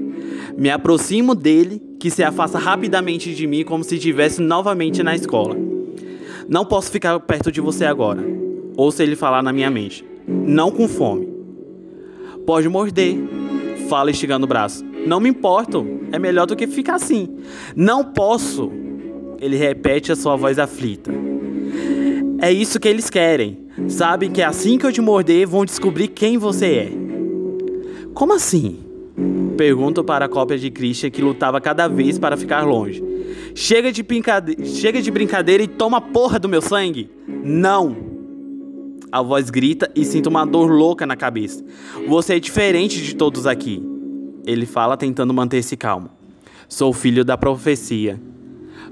Me 0.56 0.70
aproximo 0.70 1.34
dele, 1.34 1.82
que 2.00 2.12
se 2.12 2.24
afasta 2.24 2.60
rapidamente 2.60 3.34
de 3.34 3.48
mim 3.48 3.64
como 3.64 3.84
se 3.84 3.96
estivesse 3.96 4.44
novamente 4.44 5.02
na 5.02 5.16
escola. 5.16 5.58
Não 6.48 6.64
posso 6.64 6.92
ficar 6.92 7.20
perto 7.20 7.52
de 7.52 7.60
você 7.60 7.84
agora. 7.84 8.24
Ouço 8.76 9.02
ele 9.02 9.16
falar 9.16 9.42
na 9.42 9.52
minha 9.52 9.72
mente. 9.72 10.06
Não 10.28 10.70
com 10.70 10.88
fome. 10.88 11.28
Pode 12.46 12.70
morder. 12.70 13.18
Fala 13.90 14.12
esticando 14.12 14.46
o 14.46 14.48
braço. 14.48 14.86
Não 15.04 15.20
me 15.20 15.30
importo. 15.30 15.84
É 16.12 16.20
melhor 16.20 16.46
do 16.46 16.56
que 16.56 16.68
ficar 16.68 16.98
assim. 16.98 17.40
Não 17.76 18.04
posso. 18.04 18.72
Ele 19.42 19.58
repete 19.58 20.12
a 20.12 20.16
sua 20.16 20.36
voz 20.36 20.60
aflita. 20.60 21.27
É 22.40 22.52
isso 22.52 22.80
que 22.80 22.88
eles 22.88 23.10
querem. 23.10 23.68
Sabem 23.88 24.32
que 24.32 24.42
assim 24.42 24.78
que 24.78 24.86
eu 24.86 24.92
te 24.92 25.02
morder, 25.02 25.48
vão 25.48 25.66
descobrir 25.66 26.08
quem 26.08 26.38
você 26.38 26.66
é. 26.66 26.92
Como 28.14 28.34
assim? 28.34 28.80
Pergunto 29.58 30.04
para 30.04 30.26
a 30.26 30.30
cópia 30.30 30.58
de 30.58 30.70
Christian 30.70 31.10
que 31.10 31.22
lutava 31.22 31.60
cada 31.60 31.88
vez 31.88 32.20
para 32.20 32.38
ficar 32.38 32.64
longe. 32.64 33.04
Chega 33.56 33.92
de, 33.92 34.06
chega 34.66 35.02
de 35.02 35.10
brincadeira 35.10 35.64
e 35.64 35.68
toma 35.68 36.00
porra 36.00 36.38
do 36.38 36.48
meu 36.48 36.62
sangue! 36.62 37.10
Não! 37.28 37.96
A 39.12 39.22
voz 39.22 39.50
grita 39.50 39.90
e 39.96 40.06
sinto 40.06 40.28
uma 40.28 40.46
dor 40.46 40.70
louca 40.70 41.06
na 41.06 41.16
cabeça. 41.16 41.66
Você 42.08 42.36
é 42.36 42.40
diferente 42.40 43.02
de 43.02 43.16
todos 43.16 43.48
aqui. 43.48 43.82
Ele 44.46 44.66
fala 44.66 44.96
tentando 44.96 45.34
manter-se 45.34 45.76
calmo. 45.76 46.10
Sou 46.70 46.94
filho 46.94 47.26
da 47.26 47.38
profecia. 47.38 48.22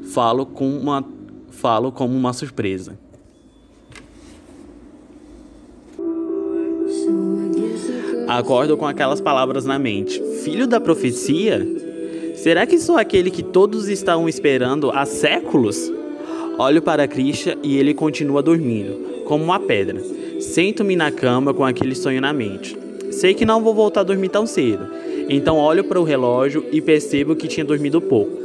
Falo 0.02 0.46
com 0.46 0.78
uma 0.78 1.06
falo 1.52 1.92
como 1.92 2.16
uma 2.16 2.34
surpresa. 2.34 2.98
Acordo 8.28 8.76
com 8.76 8.86
aquelas 8.86 9.22
palavras 9.22 9.66
na 9.66 9.78
mente. 9.78 10.22
Filho 10.44 10.68
da 10.68 10.80
profecia? 10.80 11.66
Será 12.36 12.66
que 12.66 12.80
sou 12.80 12.98
aquele 12.98 13.32
que 13.32 13.44
todos 13.44 13.88
estão 13.88 14.28
esperando 14.28 14.92
há 14.92 15.06
séculos? 15.06 15.92
Olho 16.58 16.82
para 16.82 17.08
Christian 17.08 17.58
e 17.64 17.78
ele 17.78 17.94
continua 17.94 18.42
dormindo, 18.42 19.24
como 19.26 19.44
uma 19.44 19.60
pedra. 19.60 20.02
Sento-me 20.40 20.96
na 20.96 21.12
cama 21.12 21.54
com 21.54 21.64
aquele 21.64 21.96
sonho 21.96 22.22
na 22.22 22.34
mente. 22.34 22.78
Sei 23.12 23.34
que 23.34 23.46
não 23.46 23.64
vou 23.64 23.74
voltar 23.74 24.02
a 24.02 24.04
dormir 24.04 24.30
tão 24.30 24.46
cedo, 24.46 24.88
então 25.30 25.58
olho 25.58 25.84
para 25.84 26.00
o 26.00 26.04
relógio 26.04 26.66
e 26.72 26.82
percebo 26.82 27.36
que 27.36 27.48
tinha 27.48 27.66
dormido 27.66 28.02
pouco. 28.02 28.38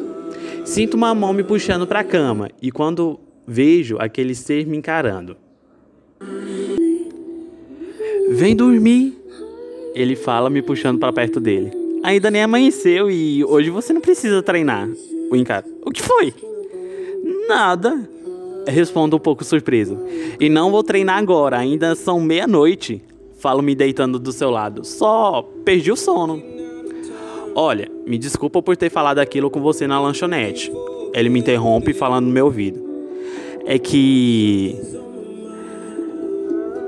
Sinto 0.64 0.94
uma 0.94 1.14
mão 1.14 1.32
me 1.32 1.42
puxando 1.42 1.86
para 1.86 2.00
a 2.00 2.04
cama 2.04 2.48
e 2.60 2.70
quando 2.70 3.18
vejo 3.46 3.96
aquele 3.98 4.34
ser 4.34 4.66
me 4.66 4.76
encarando. 4.76 5.36
Vem 8.32 8.54
dormir, 8.54 9.12
ele 9.92 10.14
fala 10.14 10.48
me 10.48 10.62
puxando 10.62 11.00
para 11.00 11.12
perto 11.12 11.40
dele. 11.40 11.72
Ainda 12.02 12.30
nem 12.30 12.42
amanheceu 12.42 13.10
e 13.10 13.44
hoje 13.44 13.70
você 13.70 13.92
não 13.92 14.00
precisa 14.00 14.40
treinar. 14.40 14.88
O 15.30 15.34
encara. 15.34 15.66
O 15.84 15.90
que 15.90 16.00
foi? 16.00 16.32
Nada. 17.48 18.08
Respondo 18.66 19.16
um 19.16 19.18
pouco 19.18 19.44
surpreso. 19.44 19.98
E 20.38 20.48
não 20.48 20.70
vou 20.70 20.84
treinar 20.84 21.18
agora, 21.18 21.58
ainda 21.58 21.96
são 21.96 22.20
meia-noite. 22.20 23.02
Falo 23.38 23.62
me 23.62 23.74
deitando 23.74 24.18
do 24.18 24.32
seu 24.32 24.48
lado. 24.48 24.84
Só 24.84 25.42
perdi 25.64 25.90
o 25.90 25.96
sono. 25.96 26.40
Olha, 27.54 27.90
me 28.06 28.16
desculpa 28.16 28.62
por 28.62 28.76
ter 28.76 28.90
falado 28.90 29.18
aquilo 29.18 29.50
com 29.50 29.60
você 29.60 29.88
na 29.88 30.00
lanchonete. 30.00 30.72
Ele 31.12 31.28
me 31.28 31.40
interrompe 31.40 31.92
falando 31.92 32.26
no 32.26 32.32
meu 32.32 32.44
ouvido. 32.44 32.80
É 33.66 33.76
que 33.76 34.78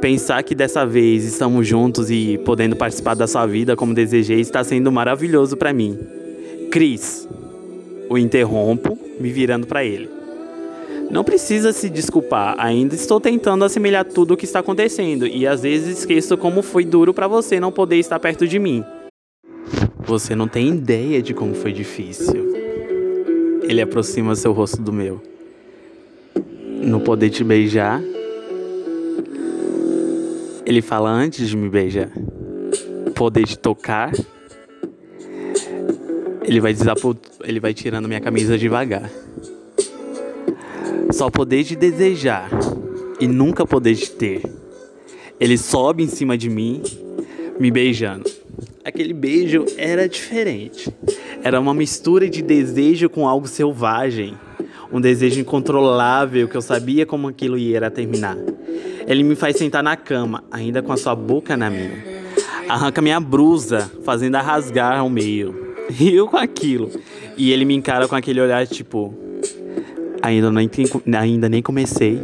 Pensar 0.03 0.43
que 0.43 0.53
dessa 0.53 0.85
vez 0.85 1.23
estamos 1.23 1.65
juntos 1.65 2.11
e 2.11 2.37
podendo 2.45 2.75
participar 2.75 3.15
da 3.15 3.29
sua 3.29 3.47
vida 3.47 3.77
como 3.77 3.95
desejei 3.95 4.41
está 4.41 4.65
sendo 4.65 4.91
maravilhoso 4.91 5.57
para 5.57 5.73
mim. 5.73 5.97
Cris, 6.73 7.29
o 8.11 8.19
interrompo, 8.19 8.99
me 9.21 9.31
virando 9.31 9.65
para 9.65 9.85
ele. 9.85 10.11
Não 11.09 11.23
precisa 11.23 11.73
se 11.73 11.89
desculpar, 11.89 12.57
ainda 12.59 12.97
estou 12.97 13.21
tentando 13.21 13.65
assimilar 13.65 14.05
tudo 14.05 14.35
o 14.35 14.37
que 14.37 14.45
está 14.45 14.59
acontecendo 14.59 15.25
e 15.25 15.47
às 15.47 15.63
vezes 15.63 16.01
esqueço 16.01 16.37
como 16.37 16.63
foi 16.63 16.85
duro 16.85 17.15
para 17.15 17.29
você 17.29 17.61
não 17.61 17.71
poder 17.71 17.99
estar 17.99 18.19
perto 18.19 18.45
de 18.49 18.59
mim. 18.59 18.85
Você 20.05 20.35
não 20.35 20.49
tem 20.49 20.67
ideia 20.71 21.23
de 21.23 21.33
como 21.33 21.55
foi 21.55 21.73
difícil. 21.73 22.53
Ele 23.63 23.81
aproxima 23.81 24.35
seu 24.35 24.53
rosto 24.53 24.83
do 24.83 24.93
meu. 24.93 25.23
Não 26.83 26.99
poder 26.99 27.31
te 27.31 27.45
beijar 27.45 28.03
ele 30.65 30.81
fala 30.81 31.11
antes 31.11 31.49
de 31.49 31.57
me 31.57 31.69
beijar. 31.69 32.11
Poder 33.15 33.45
de 33.45 33.59
tocar. 33.59 34.13
Ele 36.45 36.61
vai 36.61 36.75
ele 37.45 37.61
vai 37.61 37.75
tirando 37.75 38.09
minha 38.09 38.21
camisa 38.21 38.57
devagar. 38.57 39.11
Só 41.11 41.31
poder 41.31 41.65
de 41.65 41.77
desejar 41.77 42.49
e 43.21 43.27
nunca 43.27 43.67
poder 43.67 43.95
de 43.95 44.11
ter. 44.11 44.43
Ele 45.39 45.59
sobe 45.59 46.05
em 46.05 46.09
cima 46.09 46.39
de 46.39 46.49
mim, 46.49 46.83
me 47.59 47.71
beijando. 47.71 48.31
Aquele 48.85 49.13
beijo 49.13 49.65
era 49.77 50.09
diferente. 50.09 50.93
Era 51.43 51.61
uma 51.61 51.75
mistura 51.75 52.29
de 52.29 52.43
desejo 52.43 53.11
com 53.11 53.29
algo 53.29 53.47
selvagem, 53.47 54.37
um 54.93 55.01
desejo 55.01 55.41
incontrolável 55.41 56.49
que 56.49 56.57
eu 56.57 56.63
sabia 56.63 57.05
como 57.05 57.29
aquilo 57.29 57.59
ia 57.59 57.91
terminar. 57.91 58.37
Ele 59.07 59.23
me 59.23 59.35
faz 59.35 59.57
sentar 59.57 59.83
na 59.83 59.97
cama, 59.97 60.45
ainda 60.51 60.83
com 60.83 60.93
a 60.93 60.97
sua 60.97 61.15
boca 61.15 61.57
na 61.57 61.71
minha. 61.71 62.05
Arranca 62.69 63.03
minha 63.03 63.21
blusa, 63.21 63.91
fazendo 64.05 64.37
a 64.37 64.41
rasgar 64.41 64.99
ao 64.99 65.11
meio. 65.11 65.75
Rio 65.91 66.27
com 66.27 66.37
aquilo. 66.37 66.91
E 67.37 67.53
ele 67.53 67.65
me 67.65 67.75
encara 67.75 68.09
com 68.09 68.15
aquele 68.15 68.41
olhar 68.41 68.67
tipo. 68.67 69.15
Ainda 70.23 70.51
nem, 70.51 70.71
ainda 71.19 71.49
nem 71.49 71.63
comecei. 71.63 72.23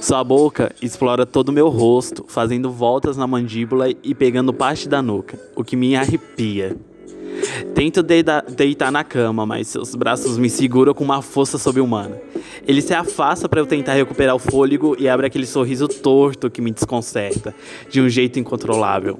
Sua 0.00 0.22
boca 0.22 0.74
explora 0.82 1.24
todo 1.24 1.48
o 1.50 1.52
meu 1.52 1.68
rosto, 1.68 2.24
fazendo 2.28 2.70
voltas 2.70 3.16
na 3.16 3.26
mandíbula 3.26 3.88
e 4.02 4.14
pegando 4.14 4.52
parte 4.52 4.88
da 4.88 5.00
nuca, 5.00 5.38
o 5.54 5.62
que 5.62 5.76
me 5.76 5.96
arrepia. 5.96 6.76
Tento 7.74 8.02
deitar 8.02 8.90
na 8.90 9.04
cama, 9.04 9.44
mas 9.44 9.68
seus 9.68 9.94
braços 9.94 10.38
me 10.38 10.48
seguram 10.48 10.94
com 10.94 11.04
uma 11.04 11.22
força 11.22 11.58
sobre-humana. 11.58 12.16
Ele 12.66 12.80
se 12.80 12.94
afasta 12.94 13.48
para 13.48 13.60
eu 13.60 13.66
tentar 13.66 13.94
recuperar 13.94 14.34
o 14.34 14.38
fôlego 14.38 14.96
e 14.98 15.08
abre 15.08 15.26
aquele 15.26 15.46
sorriso 15.46 15.88
torto 15.88 16.50
que 16.50 16.60
me 16.60 16.70
desconcerta, 16.70 17.54
de 17.90 18.00
um 18.00 18.08
jeito 18.08 18.38
incontrolável. 18.38 19.18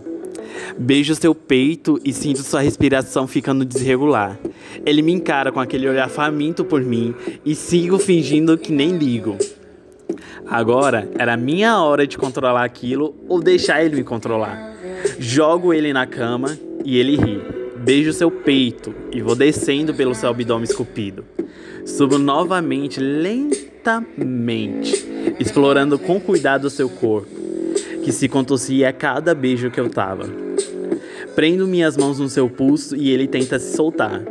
Beijo 0.78 1.14
seu 1.14 1.34
peito 1.34 1.98
e 2.04 2.12
sinto 2.12 2.42
sua 2.42 2.60
respiração 2.60 3.26
ficando 3.26 3.64
desregular. 3.64 4.38
Ele 4.84 5.02
me 5.02 5.12
encara 5.12 5.50
com 5.50 5.60
aquele 5.60 5.88
olhar 5.88 6.08
faminto 6.08 6.64
por 6.64 6.82
mim 6.82 7.14
e 7.44 7.54
sigo 7.54 7.98
fingindo 7.98 8.58
que 8.58 8.72
nem 8.72 8.96
ligo. 8.96 9.36
Agora 10.46 11.08
era 11.18 11.36
minha 11.36 11.82
hora 11.82 12.06
de 12.06 12.18
controlar 12.18 12.64
aquilo 12.64 13.14
ou 13.28 13.40
deixar 13.40 13.82
ele 13.84 13.96
me 13.96 14.04
controlar. 14.04 14.74
Jogo 15.18 15.72
ele 15.72 15.92
na 15.92 16.06
cama 16.06 16.58
e 16.84 16.98
ele 16.98 17.16
ri. 17.16 17.61
Beijo 17.82 18.12
seu 18.12 18.30
peito 18.30 18.94
e 19.10 19.20
vou 19.20 19.34
descendo 19.34 19.92
pelo 19.92 20.14
seu 20.14 20.28
abdômen 20.28 20.62
esculpido. 20.62 21.24
Subo 21.84 22.16
novamente, 22.16 23.00
lentamente, 23.00 25.04
explorando 25.40 25.98
com 25.98 26.20
cuidado 26.20 26.66
o 26.66 26.70
seu 26.70 26.88
corpo, 26.88 27.28
que 28.04 28.12
se 28.12 28.28
contorcia 28.28 28.88
a 28.88 28.92
cada 28.92 29.34
beijo 29.34 29.68
que 29.68 29.80
eu 29.80 29.90
tava. 29.90 30.30
Prendo 31.34 31.66
minhas 31.66 31.96
mãos 31.96 32.20
no 32.20 32.28
seu 32.28 32.48
pulso 32.48 32.94
e 32.94 33.10
ele 33.10 33.26
tenta 33.26 33.58
se 33.58 33.74
soltar. 33.74 34.22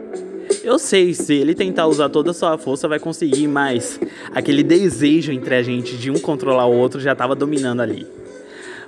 Eu 0.64 0.80
sei, 0.80 1.14
se 1.14 1.34
ele 1.34 1.54
tentar 1.54 1.88
usar 1.88 2.08
toda 2.08 2.32
a 2.32 2.34
sua 2.34 2.58
força, 2.58 2.88
vai 2.88 3.00
conseguir, 3.00 3.48
mas 3.48 4.00
aquele 4.34 4.64
desejo 4.64 5.34
entre 5.34 5.56
a 5.56 5.62
gente 5.62 5.98
de 5.98 6.10
um 6.10 6.20
controlar 6.20 6.68
o 6.68 6.78
outro 6.78 7.02
já 7.02 7.12
estava 7.12 7.36
dominando 7.36 7.82
ali. 7.82 8.08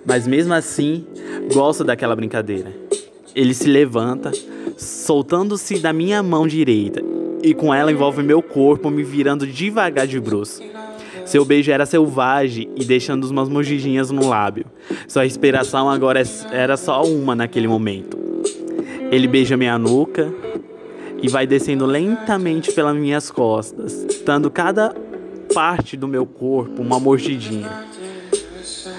Mas 0.06 0.26
mesmo 0.26 0.54
assim, 0.54 1.06
gosto 1.52 1.84
daquela 1.84 2.15
brincadeira. 2.15 2.83
Ele 3.36 3.54
se 3.54 3.67
levanta, 3.67 4.32
soltando-se 4.78 5.80
da 5.80 5.91
minha 5.91 6.22
mão 6.22 6.48
direita, 6.48 7.02
e 7.41 7.54
com 7.54 7.74
ela 7.74 7.91
envolve 7.91 8.22
meu 8.24 8.41
corpo, 8.41 8.89
me 8.89 9.04
virando 9.04 9.46
devagar 9.46 10.08
de 10.08 10.19
bruços. 10.19 10.62
Seu 11.26 11.46
beijo 11.46 11.72
era 11.72 11.86
selvagem 11.86 12.69
e 12.76 12.84
deixando 12.84 13.24
umas 13.26 13.50
mordidinhas 13.50 14.12
no 14.12 14.28
lábio. 14.28 14.65
Sua 15.08 15.24
respiração 15.24 15.89
agora 15.89 16.22
é 16.22 16.26
era 16.52 16.78
só 16.78 17.02
uma 17.04 17.34
naquele 17.34 17.67
momento. 17.67 18.17
Ele 19.10 19.28
beija 19.28 19.56
minha 19.56 19.78
nuca 19.78 20.34
e 21.22 21.28
vai 21.30 21.48
descendo 21.48 21.86
lentamente 21.86 22.72
pelas 22.74 22.96
minhas 22.96 23.32
costas, 23.32 24.06
dando 24.26 24.52
cada 24.52 24.93
parte 25.54 25.96
do 25.96 26.08
meu 26.08 26.26
corpo 26.26 26.82
uma 26.82 27.00
mordidinha. 27.00 27.69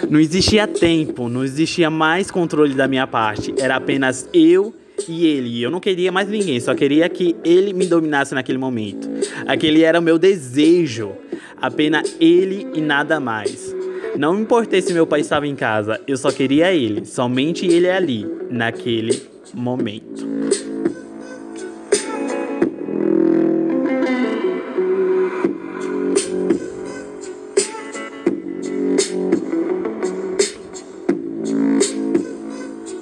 Não 0.09 0.20
existia 0.20 0.66
tempo, 0.66 1.29
não 1.29 1.44
existia 1.44 1.90
mais 1.90 2.31
controle 2.31 2.75
da 2.75 2.88
minha 2.88 3.07
parte. 3.07 3.55
Era 3.59 3.77
apenas 3.77 4.29
eu 4.33 4.75
e 5.09 5.27
ele. 5.27 5.62
Eu 5.62 5.70
não 5.70 5.81
queria 5.81 6.12
mais 6.12 6.29
ninguém, 6.29 6.61
só 6.61 6.75
queria 6.75 7.09
que 7.09 7.37
ele 7.44 7.73
me 7.73 7.87
dominasse 7.87 8.35
naquele 8.35 8.59
momento. 8.59 9.09
Aquele 9.47 9.83
era 9.83 9.99
o 9.99 10.03
meu 10.03 10.18
desejo. 10.18 11.12
Apenas 11.61 12.16
ele 12.20 12.66
e 12.75 12.81
nada 12.81 13.18
mais. 13.18 13.75
Não 14.16 14.38
importei 14.38 14.81
se 14.81 14.92
meu 14.92 15.07
pai 15.07 15.20
estava 15.20 15.47
em 15.47 15.57
casa, 15.57 16.01
eu 16.07 16.16
só 16.16 16.31
queria 16.31 16.73
ele, 16.73 17.05
somente 17.05 17.66
ele 17.66 17.90
ali, 17.90 18.25
naquele 18.49 19.20
momento. 19.53 20.25